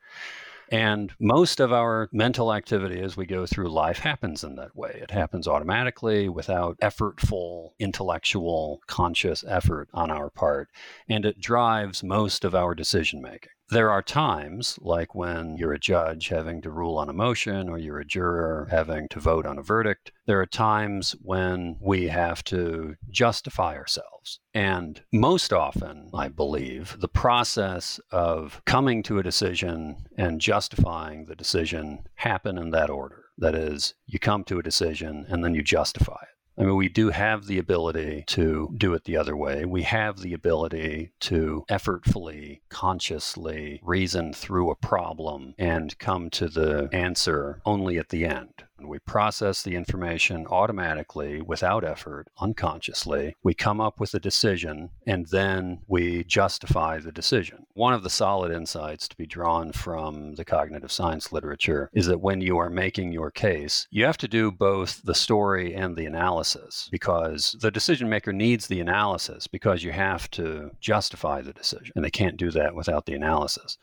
And 0.73 1.13
most 1.19 1.59
of 1.59 1.71
our 1.71 2.09
mental 2.11 2.51
activity 2.51 2.99
as 2.99 3.15
we 3.15 3.27
go 3.27 3.45
through 3.45 3.69
life 3.69 3.99
happens 3.99 4.43
in 4.43 4.55
that 4.55 4.75
way. 4.75 4.97
It 5.03 5.11
happens 5.11 5.47
automatically 5.47 6.29
without 6.29 6.79
effortful, 6.79 7.73
intellectual, 7.77 8.81
conscious 8.87 9.43
effort 9.47 9.87
on 9.93 10.09
our 10.09 10.31
part. 10.31 10.69
And 11.07 11.25
it 11.25 11.39
drives 11.39 12.01
most 12.01 12.43
of 12.43 12.55
our 12.55 12.73
decision 12.73 13.21
making. 13.21 13.51
There 13.73 13.89
are 13.89 14.03
times, 14.03 14.77
like 14.83 15.15
when 15.15 15.57
you're 15.57 15.73
a 15.73 15.79
judge 15.79 16.27
having 16.27 16.61
to 16.61 16.69
rule 16.69 16.95
on 16.95 17.09
a 17.09 17.13
motion 17.13 17.67
or 17.67 17.79
you're 17.79 17.97
a 17.97 18.05
juror 18.05 18.67
having 18.69 19.07
to 19.07 19.19
vote 19.19 19.47
on 19.47 19.57
a 19.57 19.63
verdict, 19.63 20.11
there 20.27 20.39
are 20.39 20.45
times 20.45 21.15
when 21.23 21.77
we 21.81 22.07
have 22.09 22.43
to 22.43 22.93
justify 23.09 23.75
ourselves. 23.75 24.39
And 24.53 25.01
most 25.11 25.51
often, 25.51 26.11
I 26.13 26.27
believe, 26.27 26.97
the 26.99 27.07
process 27.07 27.99
of 28.11 28.61
coming 28.65 29.01
to 29.03 29.17
a 29.17 29.23
decision 29.23 30.05
and 30.19 30.39
justifying 30.39 31.25
the 31.25 31.35
decision 31.35 32.05
happen 32.13 32.59
in 32.59 32.69
that 32.69 32.91
order. 32.91 33.23
That 33.39 33.55
is, 33.55 33.95
you 34.05 34.19
come 34.19 34.43
to 34.43 34.59
a 34.59 34.63
decision 34.63 35.25
and 35.27 35.43
then 35.43 35.55
you 35.55 35.63
justify 35.63 36.21
it. 36.21 36.32
I 36.57 36.63
mean, 36.63 36.75
we 36.75 36.89
do 36.89 37.09
have 37.09 37.47
the 37.47 37.57
ability 37.57 38.25
to 38.27 38.73
do 38.77 38.93
it 38.93 39.05
the 39.05 39.17
other 39.17 39.35
way. 39.35 39.65
We 39.65 39.83
have 39.83 40.19
the 40.19 40.33
ability 40.33 41.11
to 41.21 41.65
effortfully, 41.69 42.61
consciously 42.69 43.81
reason 43.83 44.33
through 44.33 44.69
a 44.69 44.75
problem 44.75 45.55
and 45.57 45.97
come 45.97 46.29
to 46.31 46.47
the 46.47 46.89
answer 46.91 47.61
only 47.65 47.97
at 47.97 48.09
the 48.09 48.25
end. 48.25 48.65
We 48.87 48.99
process 48.99 49.63
the 49.63 49.75
information 49.75 50.45
automatically 50.47 51.41
without 51.41 51.83
effort, 51.83 52.27
unconsciously. 52.39 53.35
We 53.43 53.53
come 53.53 53.81
up 53.81 53.99
with 53.99 54.13
a 54.13 54.19
decision 54.19 54.89
and 55.05 55.27
then 55.27 55.79
we 55.87 56.23
justify 56.23 56.99
the 56.99 57.11
decision. 57.11 57.65
One 57.73 57.93
of 57.93 58.03
the 58.03 58.09
solid 58.09 58.51
insights 58.51 59.07
to 59.07 59.17
be 59.17 59.25
drawn 59.25 59.71
from 59.71 60.35
the 60.35 60.45
cognitive 60.45 60.91
science 60.91 61.31
literature 61.31 61.89
is 61.93 62.05
that 62.07 62.21
when 62.21 62.41
you 62.41 62.57
are 62.57 62.69
making 62.69 63.11
your 63.11 63.31
case, 63.31 63.87
you 63.91 64.05
have 64.05 64.17
to 64.17 64.27
do 64.27 64.51
both 64.51 65.01
the 65.03 65.15
story 65.15 65.73
and 65.73 65.95
the 65.95 66.05
analysis 66.05 66.89
because 66.91 67.55
the 67.61 67.71
decision 67.71 68.09
maker 68.09 68.33
needs 68.33 68.67
the 68.67 68.79
analysis 68.79 69.47
because 69.47 69.83
you 69.83 69.91
have 69.91 70.29
to 70.31 70.71
justify 70.79 71.41
the 71.41 71.53
decision 71.53 71.91
and 71.95 72.03
they 72.03 72.11
can't 72.11 72.37
do 72.37 72.51
that 72.51 72.75
without 72.75 73.05
the 73.05 73.13
analysis. 73.13 73.77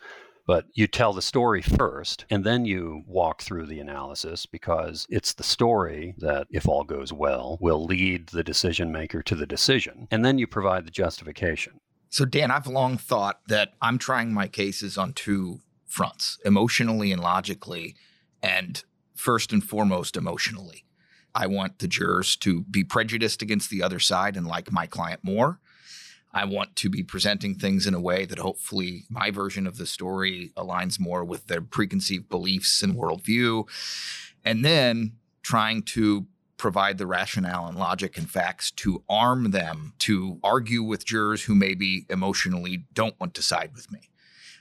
But 0.51 0.67
you 0.75 0.89
tell 0.89 1.13
the 1.13 1.23
story 1.23 1.63
first, 1.63 2.25
and 2.29 2.43
then 2.43 2.65
you 2.65 3.05
walk 3.07 3.41
through 3.41 3.67
the 3.67 3.79
analysis 3.79 4.47
because 4.47 5.07
it's 5.09 5.33
the 5.33 5.45
story 5.45 6.17
that, 6.19 6.49
if 6.51 6.67
all 6.67 6.83
goes 6.83 7.13
well, 7.13 7.57
will 7.61 7.85
lead 7.85 8.31
the 8.31 8.43
decision 8.43 8.91
maker 8.91 9.23
to 9.23 9.37
the 9.37 9.47
decision. 9.47 10.09
And 10.11 10.25
then 10.25 10.39
you 10.39 10.49
provide 10.49 10.85
the 10.85 10.91
justification. 10.91 11.79
So, 12.09 12.25
Dan, 12.25 12.51
I've 12.51 12.67
long 12.67 12.99
thought 12.99 13.39
that 13.47 13.75
I'm 13.81 13.97
trying 13.97 14.35
my 14.35 14.49
cases 14.49 14.99
on 14.99 15.13
two 15.13 15.61
fronts 15.87 16.41
emotionally 16.45 17.13
and 17.13 17.23
logically, 17.23 17.95
and 18.43 18.83
first 19.15 19.53
and 19.53 19.63
foremost, 19.63 20.17
emotionally. 20.17 20.85
I 21.33 21.47
want 21.47 21.79
the 21.79 21.87
jurors 21.87 22.35
to 22.39 22.65
be 22.65 22.83
prejudiced 22.83 23.41
against 23.41 23.71
the 23.71 23.85
other 23.85 24.01
side 24.01 24.37
and 24.37 24.49
like 24.49 24.73
my 24.73 24.89
client 24.89 25.21
more. 25.23 25.61
I 26.33 26.45
want 26.45 26.77
to 26.77 26.89
be 26.89 27.03
presenting 27.03 27.55
things 27.55 27.87
in 27.87 27.95
a 27.95 28.01
way 28.01 28.25
that 28.25 28.39
hopefully 28.39 29.05
my 29.11 29.31
version 29.31 29.67
of 29.67 29.77
the 29.77 29.87
story 29.87 30.53
aligns 30.57 31.01
more 31.01 31.25
with 31.25 31.47
their 31.47 31.61
preconceived 31.61 32.29
beliefs 32.29 32.83
and 32.83 32.95
worldview. 32.95 33.69
And 34.45 34.65
then 34.65 35.13
trying 35.43 35.83
to 35.83 36.27
provide 36.57 36.99
the 36.99 37.07
rationale 37.07 37.67
and 37.67 37.79
logic 37.79 38.19
and 38.19 38.31
facts 38.31 38.71
to 38.71 39.03
arm 39.09 39.51
them 39.51 39.95
to 39.99 40.39
argue 40.45 40.83
with 40.83 41.07
jurors 41.07 41.45
who 41.45 41.55
maybe 41.55 42.05
emotionally 42.11 42.85
don't 42.93 43.19
want 43.19 43.35
to 43.35 43.43
side 43.43 43.71
with 43.75 43.91
me. 43.91 44.11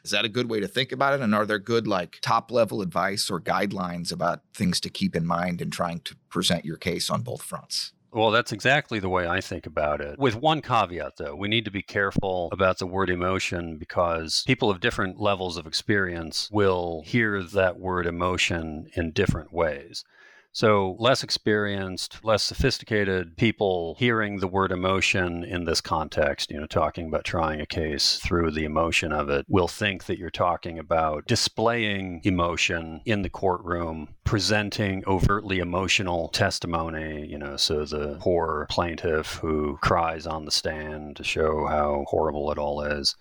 Is 0.04 0.12
that 0.12 0.24
a 0.24 0.30
good 0.30 0.50
way 0.50 0.62
to 0.62 0.68
think 0.68 0.94
about 0.94 1.14
it? 1.14 1.20
And 1.20 1.36
are 1.36 1.46
there 1.46 1.60
good, 1.60 1.86
like, 1.86 2.20
top 2.22 2.52
level 2.52 2.82
advice 2.82 3.30
or 3.30 3.42
guidelines 3.42 4.14
about 4.14 4.42
things 4.54 4.80
to 4.80 4.90
keep 4.90 5.14
in 5.14 5.26
mind 5.26 5.62
in 5.62 5.72
trying 5.72 6.00
to 6.06 6.16
present 6.30 6.64
your 6.64 6.78
case 6.78 7.10
on 7.10 7.22
both 7.22 7.42
fronts? 7.42 7.92
Well, 8.12 8.32
that's 8.32 8.52
exactly 8.52 9.00
the 9.00 9.10
way 9.10 9.28
I 9.28 9.40
think 9.40 9.66
about 9.66 10.02
it. 10.02 10.18
With 10.18 10.36
one 10.36 10.62
caveat, 10.62 11.18
though, 11.18 11.36
we 11.36 11.48
need 11.48 11.66
to 11.66 11.72
be 11.72 11.84
careful 11.84 12.50
about 12.52 12.80
the 12.80 12.88
word 12.88 13.10
emotion 13.10 13.78
because 13.78 14.44
people 14.48 14.70
of 14.70 14.80
different 14.80 15.20
levels 15.20 15.58
of 15.58 15.68
experience 15.68 16.50
will 16.52 17.04
hear 17.06 17.44
that 17.44 17.80
word 17.80 18.08
emotion 18.08 18.88
in 18.96 19.12
different 19.12 19.54
ways. 19.54 20.04
So, 20.52 20.96
less 20.98 21.24
experienced, 21.24 22.26
less 22.26 22.42
sophisticated 22.42 23.38
people 23.38 23.96
hearing 24.00 24.40
the 24.40 24.48
word 24.48 24.72
emotion 24.72 25.44
in 25.44 25.66
this 25.66 25.80
context, 25.80 26.50
you 26.50 26.60
know, 26.60 26.66
talking 26.66 27.08
about 27.08 27.24
trying 27.24 27.62
a 27.62 27.68
case 27.68 28.18
through 28.18 28.52
the 28.52 28.66
emotion 28.66 29.12
of 29.12 29.30
it, 29.30 29.46
will 29.48 29.68
think 29.68 30.06
that 30.06 30.18
you're 30.18 30.32
talking 30.32 30.80
about 30.80 31.28
displaying 31.28 32.22
emotion 32.24 33.02
in 33.06 33.22
the 33.22 33.30
courtroom, 33.30 34.16
presenting 34.24 35.04
overtly 35.06 35.60
emotional 35.60 36.30
testimony, 36.30 37.28
you 37.28 37.38
know, 37.38 37.56
so 37.56 37.86
the 37.86 38.18
poor 38.20 38.66
plaintiff 38.72 39.36
who 39.36 39.78
cries 39.84 40.26
on 40.26 40.46
the 40.46 40.52
stand 40.52 41.16
to 41.18 41.24
show 41.24 41.68
how 41.68 42.06
horrible 42.08 42.52
it 42.52 42.58
all 42.58 42.82
is. 42.82 43.16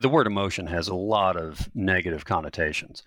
The 0.00 0.08
word 0.08 0.26
emotion 0.26 0.66
has 0.66 0.88
a 0.88 0.94
lot 0.94 1.36
of 1.36 1.70
negative 1.72 2.24
connotations 2.24 3.04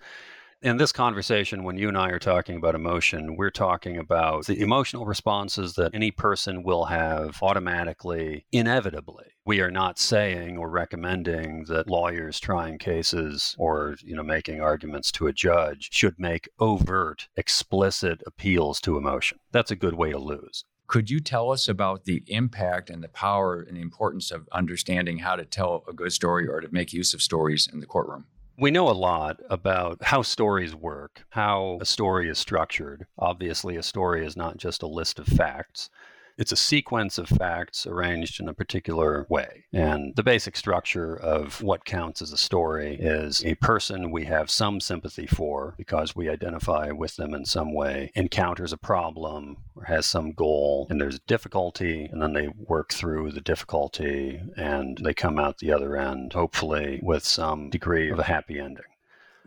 in 0.60 0.76
this 0.76 0.92
conversation, 0.92 1.62
when 1.62 1.76
you 1.76 1.88
and 1.88 1.96
I 1.96 2.10
are 2.10 2.18
talking 2.18 2.56
about 2.56 2.74
emotion, 2.74 3.36
we're 3.36 3.50
talking 3.50 3.96
about 3.96 4.46
the 4.46 4.60
emotional 4.60 5.06
responses 5.06 5.74
that 5.74 5.94
any 5.94 6.10
person 6.10 6.62
will 6.64 6.86
have 6.86 7.40
automatically, 7.42 8.44
inevitably. 8.50 9.26
We 9.44 9.60
are 9.60 9.70
not 9.70 9.98
saying 9.98 10.58
or 10.58 10.68
recommending 10.68 11.64
that 11.68 11.88
lawyers 11.88 12.40
trying 12.40 12.78
cases 12.78 13.54
or, 13.58 13.96
you 14.02 14.16
know, 14.16 14.24
making 14.24 14.60
arguments 14.60 15.12
to 15.12 15.28
a 15.28 15.32
judge 15.32 15.90
should 15.92 16.18
make 16.18 16.48
overt, 16.58 17.28
explicit 17.36 18.20
appeals 18.26 18.80
to 18.82 18.96
emotion. 18.96 19.38
That's 19.52 19.70
a 19.70 19.76
good 19.76 19.94
way 19.94 20.10
to 20.10 20.18
lose. 20.18 20.64
Could 20.88 21.10
you 21.10 21.20
tell 21.20 21.52
us 21.52 21.68
about 21.68 22.04
the 22.04 22.22
impact 22.26 22.90
and 22.90 23.04
the 23.04 23.08
power 23.08 23.60
and 23.60 23.76
the 23.76 23.82
importance 23.82 24.30
of 24.30 24.48
understanding 24.52 25.18
how 25.18 25.36
to 25.36 25.44
tell 25.44 25.84
a 25.86 25.92
good 25.92 26.12
story 26.12 26.48
or 26.48 26.60
to 26.60 26.68
make 26.72 26.92
use 26.92 27.14
of 27.14 27.22
stories 27.22 27.68
in 27.70 27.80
the 27.80 27.86
courtroom? 27.86 28.26
We 28.60 28.72
know 28.72 28.88
a 28.88 28.92
lot 28.92 29.40
about 29.48 30.02
how 30.02 30.22
stories 30.22 30.74
work, 30.74 31.24
how 31.30 31.78
a 31.80 31.84
story 31.84 32.28
is 32.28 32.38
structured. 32.38 33.06
Obviously, 33.16 33.76
a 33.76 33.84
story 33.84 34.26
is 34.26 34.36
not 34.36 34.56
just 34.56 34.82
a 34.82 34.88
list 34.88 35.20
of 35.20 35.26
facts. 35.28 35.90
It's 36.38 36.52
a 36.52 36.56
sequence 36.56 37.18
of 37.18 37.28
facts 37.28 37.84
arranged 37.84 38.38
in 38.38 38.48
a 38.48 38.54
particular 38.54 39.26
way. 39.28 39.64
And 39.72 40.14
the 40.14 40.22
basic 40.22 40.56
structure 40.56 41.16
of 41.16 41.60
what 41.62 41.84
counts 41.84 42.22
as 42.22 42.32
a 42.32 42.36
story 42.36 42.94
is 42.94 43.44
a 43.44 43.56
person 43.56 44.12
we 44.12 44.24
have 44.26 44.48
some 44.48 44.80
sympathy 44.80 45.26
for 45.26 45.74
because 45.76 46.14
we 46.14 46.30
identify 46.30 46.92
with 46.92 47.16
them 47.16 47.34
in 47.34 47.44
some 47.44 47.74
way, 47.74 48.12
encounters 48.14 48.72
a 48.72 48.76
problem 48.76 49.56
or 49.74 49.84
has 49.84 50.06
some 50.06 50.30
goal, 50.30 50.86
and 50.90 51.00
there's 51.00 51.18
difficulty, 51.20 52.08
and 52.12 52.22
then 52.22 52.34
they 52.34 52.48
work 52.48 52.92
through 52.92 53.32
the 53.32 53.40
difficulty 53.40 54.40
and 54.56 54.98
they 54.98 55.14
come 55.14 55.40
out 55.40 55.58
the 55.58 55.72
other 55.72 55.96
end, 55.96 56.34
hopefully 56.34 57.00
with 57.02 57.24
some 57.24 57.68
degree 57.68 58.10
of 58.10 58.18
a 58.20 58.24
happy 58.24 58.60
ending. 58.60 58.84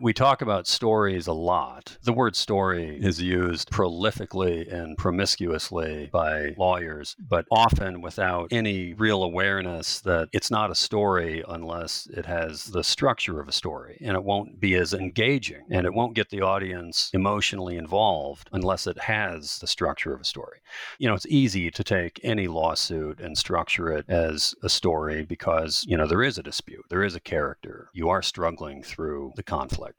We 0.01 0.13
talk 0.13 0.41
about 0.41 0.65
stories 0.65 1.27
a 1.27 1.31
lot. 1.31 1.95
The 2.01 2.11
word 2.11 2.35
story 2.35 2.97
is 2.99 3.21
used 3.21 3.69
prolifically 3.69 4.67
and 4.73 4.97
promiscuously 4.97 6.09
by 6.11 6.55
lawyers, 6.57 7.15
but 7.19 7.45
often 7.51 8.01
without 8.01 8.47
any 8.49 8.95
real 8.95 9.21
awareness 9.21 9.99
that 9.99 10.29
it's 10.33 10.49
not 10.49 10.71
a 10.71 10.75
story 10.75 11.43
unless 11.47 12.07
it 12.07 12.25
has 12.25 12.65
the 12.65 12.83
structure 12.83 13.39
of 13.39 13.47
a 13.47 13.51
story. 13.51 13.99
And 14.01 14.17
it 14.17 14.23
won't 14.23 14.59
be 14.59 14.73
as 14.73 14.95
engaging 14.95 15.65
and 15.69 15.85
it 15.85 15.93
won't 15.93 16.15
get 16.15 16.31
the 16.31 16.41
audience 16.41 17.11
emotionally 17.13 17.77
involved 17.77 18.49
unless 18.51 18.87
it 18.87 18.97
has 18.97 19.59
the 19.59 19.67
structure 19.67 20.15
of 20.15 20.21
a 20.21 20.25
story. 20.25 20.61
You 20.97 21.09
know, 21.09 21.13
it's 21.13 21.27
easy 21.27 21.69
to 21.69 21.83
take 21.83 22.19
any 22.23 22.47
lawsuit 22.47 23.19
and 23.19 23.37
structure 23.37 23.91
it 23.91 24.05
as 24.09 24.55
a 24.63 24.69
story 24.69 25.25
because, 25.25 25.85
you 25.87 25.95
know, 25.95 26.07
there 26.07 26.23
is 26.23 26.39
a 26.39 26.43
dispute, 26.43 26.85
there 26.89 27.03
is 27.03 27.13
a 27.13 27.19
character. 27.19 27.89
You 27.93 28.09
are 28.09 28.23
struggling 28.23 28.81
through 28.81 29.33
the 29.35 29.43
conflict. 29.43 29.90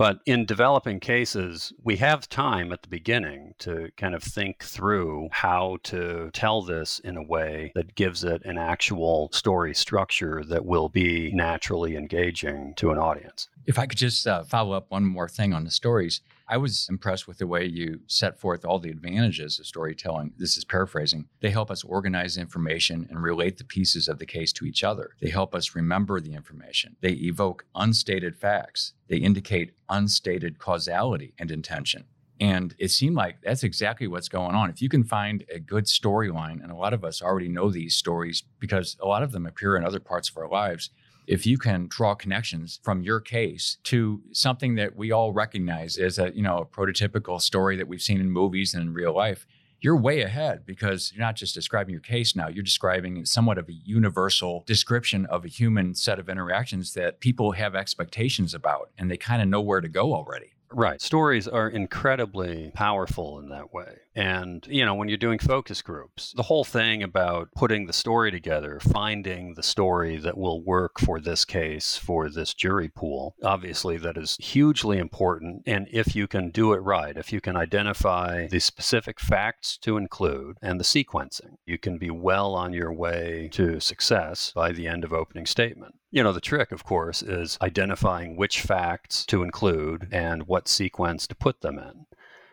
But 0.00 0.20
in 0.24 0.46
developing 0.46 0.98
cases, 0.98 1.74
we 1.84 1.96
have 1.96 2.26
time 2.26 2.72
at 2.72 2.80
the 2.80 2.88
beginning 2.88 3.52
to 3.58 3.90
kind 3.98 4.14
of 4.14 4.22
think 4.22 4.64
through 4.64 5.28
how 5.30 5.76
to 5.82 6.30
tell 6.32 6.62
this 6.62 7.00
in 7.00 7.18
a 7.18 7.22
way 7.22 7.70
that 7.74 7.96
gives 7.96 8.24
it 8.24 8.40
an 8.46 8.56
actual 8.56 9.28
story 9.30 9.74
structure 9.74 10.42
that 10.44 10.64
will 10.64 10.88
be 10.88 11.30
naturally 11.34 11.96
engaging 11.96 12.72
to 12.76 12.92
an 12.92 12.98
audience. 12.98 13.50
If 13.66 13.78
I 13.78 13.84
could 13.84 13.98
just 13.98 14.26
uh, 14.26 14.42
follow 14.44 14.72
up 14.72 14.86
one 14.88 15.04
more 15.04 15.28
thing 15.28 15.52
on 15.52 15.64
the 15.64 15.70
stories, 15.70 16.22
I 16.50 16.56
was 16.56 16.88
impressed 16.90 17.28
with 17.28 17.38
the 17.38 17.46
way 17.46 17.64
you 17.64 18.00
set 18.08 18.40
forth 18.40 18.64
all 18.64 18.80
the 18.80 18.90
advantages 18.90 19.60
of 19.60 19.66
storytelling. 19.66 20.32
This 20.36 20.56
is 20.56 20.64
paraphrasing. 20.64 21.28
They 21.38 21.50
help 21.50 21.70
us 21.70 21.84
organize 21.84 22.36
information 22.36 23.06
and 23.08 23.22
relate 23.22 23.58
the 23.58 23.64
pieces 23.64 24.08
of 24.08 24.18
the 24.18 24.26
case 24.26 24.52
to 24.54 24.64
each 24.64 24.82
other. 24.82 25.10
They 25.20 25.30
help 25.30 25.54
us 25.54 25.76
remember 25.76 26.20
the 26.20 26.34
information. 26.34 26.96
They 27.02 27.12
evoke 27.12 27.66
unstated 27.76 28.36
facts. 28.36 28.94
They 29.06 29.18
indicate 29.18 29.74
unstated 29.88 30.58
causality 30.58 31.34
and 31.38 31.52
intention. 31.52 32.06
And 32.40 32.74
it 32.80 32.88
seemed 32.88 33.14
like 33.14 33.42
that's 33.42 33.62
exactly 33.62 34.08
what's 34.08 34.28
going 34.28 34.56
on. 34.56 34.70
If 34.70 34.82
you 34.82 34.88
can 34.88 35.04
find 35.04 35.44
a 35.54 35.60
good 35.60 35.84
storyline, 35.84 36.60
and 36.64 36.72
a 36.72 36.76
lot 36.76 36.94
of 36.94 37.04
us 37.04 37.22
already 37.22 37.48
know 37.48 37.70
these 37.70 37.94
stories 37.94 38.42
because 38.58 38.96
a 39.00 39.06
lot 39.06 39.22
of 39.22 39.30
them 39.30 39.46
appear 39.46 39.76
in 39.76 39.84
other 39.84 40.00
parts 40.00 40.28
of 40.28 40.36
our 40.36 40.48
lives, 40.48 40.90
if 41.30 41.46
you 41.46 41.56
can 41.56 41.86
draw 41.86 42.12
connections 42.12 42.80
from 42.82 43.02
your 43.02 43.20
case 43.20 43.78
to 43.84 44.20
something 44.32 44.74
that 44.74 44.96
we 44.96 45.12
all 45.12 45.32
recognize 45.32 45.96
as 45.96 46.18
a 46.18 46.32
you 46.34 46.42
know 46.42 46.58
a 46.58 46.66
prototypical 46.66 47.40
story 47.40 47.76
that 47.76 47.86
we've 47.86 48.02
seen 48.02 48.20
in 48.20 48.30
movies 48.30 48.74
and 48.74 48.82
in 48.82 48.92
real 48.92 49.14
life 49.14 49.46
you're 49.80 49.96
way 49.96 50.20
ahead 50.20 50.66
because 50.66 51.12
you're 51.14 51.24
not 51.24 51.36
just 51.36 51.54
describing 51.54 51.92
your 51.92 52.00
case 52.00 52.34
now 52.34 52.48
you're 52.48 52.64
describing 52.64 53.24
somewhat 53.24 53.58
of 53.58 53.68
a 53.68 53.72
universal 53.72 54.64
description 54.66 55.24
of 55.26 55.44
a 55.44 55.48
human 55.48 55.94
set 55.94 56.18
of 56.18 56.28
interactions 56.28 56.94
that 56.94 57.20
people 57.20 57.52
have 57.52 57.76
expectations 57.76 58.52
about 58.52 58.90
and 58.98 59.08
they 59.08 59.16
kind 59.16 59.40
of 59.40 59.46
know 59.46 59.60
where 59.60 59.80
to 59.80 59.88
go 59.88 60.12
already 60.12 60.52
Right. 60.72 61.00
Stories 61.00 61.48
are 61.48 61.68
incredibly 61.68 62.70
powerful 62.74 63.40
in 63.40 63.48
that 63.48 63.74
way. 63.74 63.96
And, 64.14 64.66
you 64.68 64.84
know, 64.84 64.94
when 64.94 65.08
you're 65.08 65.18
doing 65.18 65.38
focus 65.38 65.82
groups, 65.82 66.32
the 66.36 66.42
whole 66.42 66.64
thing 66.64 67.02
about 67.02 67.48
putting 67.54 67.86
the 67.86 67.92
story 67.92 68.30
together, 68.30 68.80
finding 68.80 69.54
the 69.54 69.62
story 69.62 70.16
that 70.16 70.36
will 70.36 70.62
work 70.62 70.98
for 70.98 71.20
this 71.20 71.44
case, 71.44 71.96
for 71.96 72.28
this 72.28 72.52
jury 72.52 72.88
pool, 72.88 73.36
obviously 73.42 73.96
that 73.98 74.16
is 74.16 74.36
hugely 74.40 74.98
important. 74.98 75.62
And 75.66 75.86
if 75.92 76.16
you 76.16 76.26
can 76.26 76.50
do 76.50 76.72
it 76.72 76.78
right, 76.78 77.16
if 77.16 77.32
you 77.32 77.40
can 77.40 77.56
identify 77.56 78.48
the 78.48 78.60
specific 78.60 79.20
facts 79.20 79.78
to 79.78 79.96
include 79.96 80.56
and 80.60 80.80
the 80.80 80.84
sequencing, 80.84 81.56
you 81.64 81.78
can 81.78 81.98
be 81.98 82.10
well 82.10 82.54
on 82.54 82.72
your 82.72 82.92
way 82.92 83.48
to 83.52 83.80
success 83.80 84.52
by 84.54 84.72
the 84.72 84.88
end 84.88 85.04
of 85.04 85.12
opening 85.12 85.46
statement. 85.46 85.94
You 86.10 86.24
know, 86.24 86.32
the 86.32 86.40
trick, 86.40 86.72
of 86.72 86.82
course, 86.82 87.22
is 87.22 87.56
identifying 87.62 88.36
which 88.36 88.62
facts 88.62 89.24
to 89.26 89.44
include 89.44 90.08
and 90.10 90.48
what 90.48 90.66
sequence 90.66 91.28
to 91.28 91.36
put 91.36 91.60
them 91.60 91.78
in. 91.78 92.06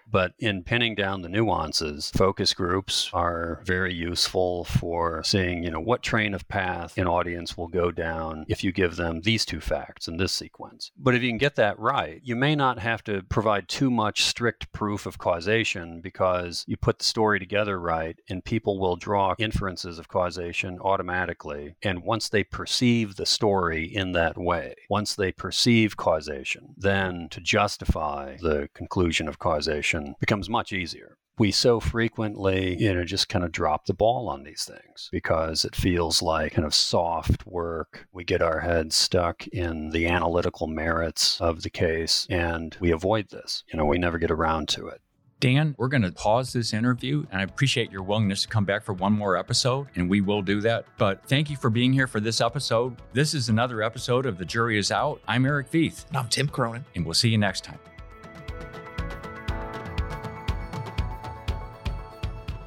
But 0.09 0.33
in 0.39 0.63
pinning 0.63 0.95
down 0.95 1.21
the 1.21 1.29
nuances, 1.29 2.11
focus 2.15 2.53
groups 2.53 3.09
are 3.13 3.61
very 3.65 3.93
useful 3.93 4.63
for 4.63 5.23
seeing, 5.23 5.63
you 5.63 5.71
know, 5.71 5.79
what 5.79 6.01
train 6.01 6.33
of 6.33 6.47
path 6.47 6.97
an 6.97 7.07
audience 7.07 7.57
will 7.57 7.67
go 7.67 7.91
down 7.91 8.45
if 8.47 8.63
you 8.63 8.71
give 8.71 8.95
them 8.95 9.21
these 9.21 9.45
two 9.45 9.59
facts 9.59 10.07
in 10.07 10.17
this 10.17 10.31
sequence. 10.31 10.91
But 10.97 11.15
if 11.15 11.23
you 11.23 11.29
can 11.29 11.37
get 11.37 11.55
that 11.55 11.77
right, 11.79 12.21
you 12.23 12.35
may 12.35 12.55
not 12.55 12.79
have 12.79 13.03
to 13.05 13.21
provide 13.23 13.67
too 13.67 13.91
much 13.91 14.23
strict 14.23 14.71
proof 14.71 15.05
of 15.05 15.17
causation 15.17 16.01
because 16.01 16.63
you 16.67 16.77
put 16.77 16.99
the 16.99 17.05
story 17.05 17.39
together 17.39 17.79
right 17.79 18.17
and 18.29 18.43
people 18.43 18.79
will 18.79 18.95
draw 18.95 19.35
inferences 19.37 19.99
of 19.99 20.07
causation 20.07 20.79
automatically. 20.79 21.75
And 21.83 22.03
once 22.03 22.29
they 22.29 22.43
perceive 22.43 23.15
the 23.15 23.25
story 23.25 23.83
in 23.83 24.13
that 24.13 24.37
way, 24.37 24.75
once 24.89 25.15
they 25.15 25.31
perceive 25.31 25.97
causation, 25.97 26.73
then 26.77 27.27
to 27.31 27.41
justify 27.41 28.37
the 28.37 28.69
conclusion 28.73 29.27
of 29.27 29.39
causation 29.39 29.96
becomes 30.19 30.49
much 30.49 30.73
easier. 30.73 31.17
We 31.39 31.51
so 31.51 31.79
frequently, 31.79 32.75
you 32.81 32.93
know, 32.93 33.03
just 33.03 33.29
kind 33.29 33.45
of 33.45 33.51
drop 33.51 33.85
the 33.85 33.93
ball 33.93 34.27
on 34.27 34.43
these 34.43 34.65
things 34.65 35.07
because 35.11 35.65
it 35.65 35.75
feels 35.75 36.21
like 36.23 36.53
kind 36.53 36.65
of 36.65 36.73
soft 36.73 37.45
work. 37.45 38.07
We 38.11 38.23
get 38.23 38.41
our 38.41 38.61
heads 38.61 38.95
stuck 38.95 39.45
in 39.47 39.91
the 39.91 40.07
analytical 40.07 40.65
merits 40.65 41.39
of 41.39 41.61
the 41.61 41.69
case 41.69 42.25
and 42.29 42.75
we 42.79 42.91
avoid 42.91 43.29
this. 43.29 43.63
You 43.71 43.77
know, 43.77 43.85
we 43.85 43.99
never 43.99 44.17
get 44.17 44.31
around 44.31 44.67
to 44.69 44.87
it. 44.87 44.99
Dan, 45.39 45.75
we're 45.77 45.87
going 45.87 46.01
to 46.01 46.11
pause 46.11 46.51
this 46.51 46.73
interview, 46.73 47.23
and 47.31 47.39
I 47.39 47.43
appreciate 47.43 47.91
your 47.91 48.01
willingness 48.01 48.41
to 48.41 48.47
come 48.47 48.65
back 48.65 48.83
for 48.83 48.93
one 48.93 49.13
more 49.13 49.37
episode, 49.37 49.85
and 49.95 50.09
we 50.09 50.19
will 50.19 50.41
do 50.41 50.61
that. 50.61 50.85
But 50.97 51.23
thank 51.27 51.51
you 51.51 51.57
for 51.57 51.69
being 51.69 51.93
here 51.93 52.07
for 52.07 52.19
this 52.19 52.41
episode. 52.41 52.95
This 53.13 53.35
is 53.35 53.47
another 53.47 53.83
episode 53.83 54.25
of 54.25 54.39
The 54.39 54.45
Jury 54.45 54.79
is 54.79 54.91
Out. 54.91 55.21
I'm 55.27 55.45
Eric 55.45 55.69
Veith. 55.69 56.07
And 56.07 56.17
I'm 56.17 56.27
Tim 56.27 56.47
Cronin. 56.47 56.85
And 56.95 57.05
we'll 57.05 57.13
see 57.13 57.29
you 57.29 57.37
next 57.37 57.63
time. 57.63 57.77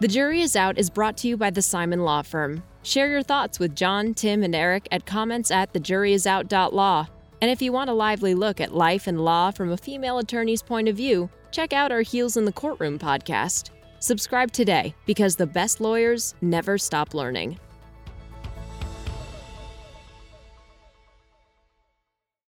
The 0.00 0.08
Jury 0.08 0.40
is 0.40 0.56
Out 0.56 0.78
is 0.78 0.88
brought 0.88 1.18
to 1.18 1.28
you 1.28 1.36
by 1.36 1.50
the 1.50 1.60
Simon 1.60 2.04
Law 2.04 2.22
Firm. 2.22 2.62
Share 2.82 3.10
your 3.10 3.22
thoughts 3.22 3.58
with 3.58 3.76
John, 3.76 4.14
Tim, 4.14 4.42
and 4.42 4.54
Eric 4.54 4.88
at 4.90 5.04
comments 5.04 5.50
at 5.50 5.74
thejuryisout.law. 5.74 7.06
And 7.42 7.50
if 7.50 7.60
you 7.60 7.70
want 7.70 7.90
a 7.90 7.92
lively 7.92 8.34
look 8.34 8.62
at 8.62 8.74
life 8.74 9.06
and 9.06 9.20
law 9.20 9.50
from 9.50 9.70
a 9.70 9.76
female 9.76 10.16
attorney's 10.16 10.62
point 10.62 10.88
of 10.88 10.96
view, 10.96 11.28
check 11.50 11.74
out 11.74 11.92
our 11.92 12.00
Heels 12.00 12.38
in 12.38 12.46
the 12.46 12.52
Courtroom 12.52 12.98
podcast. 12.98 13.72
Subscribe 13.98 14.50
today 14.52 14.94
because 15.04 15.36
the 15.36 15.46
best 15.46 15.82
lawyers 15.82 16.34
never 16.40 16.78
stop 16.78 17.12
learning. 17.12 17.58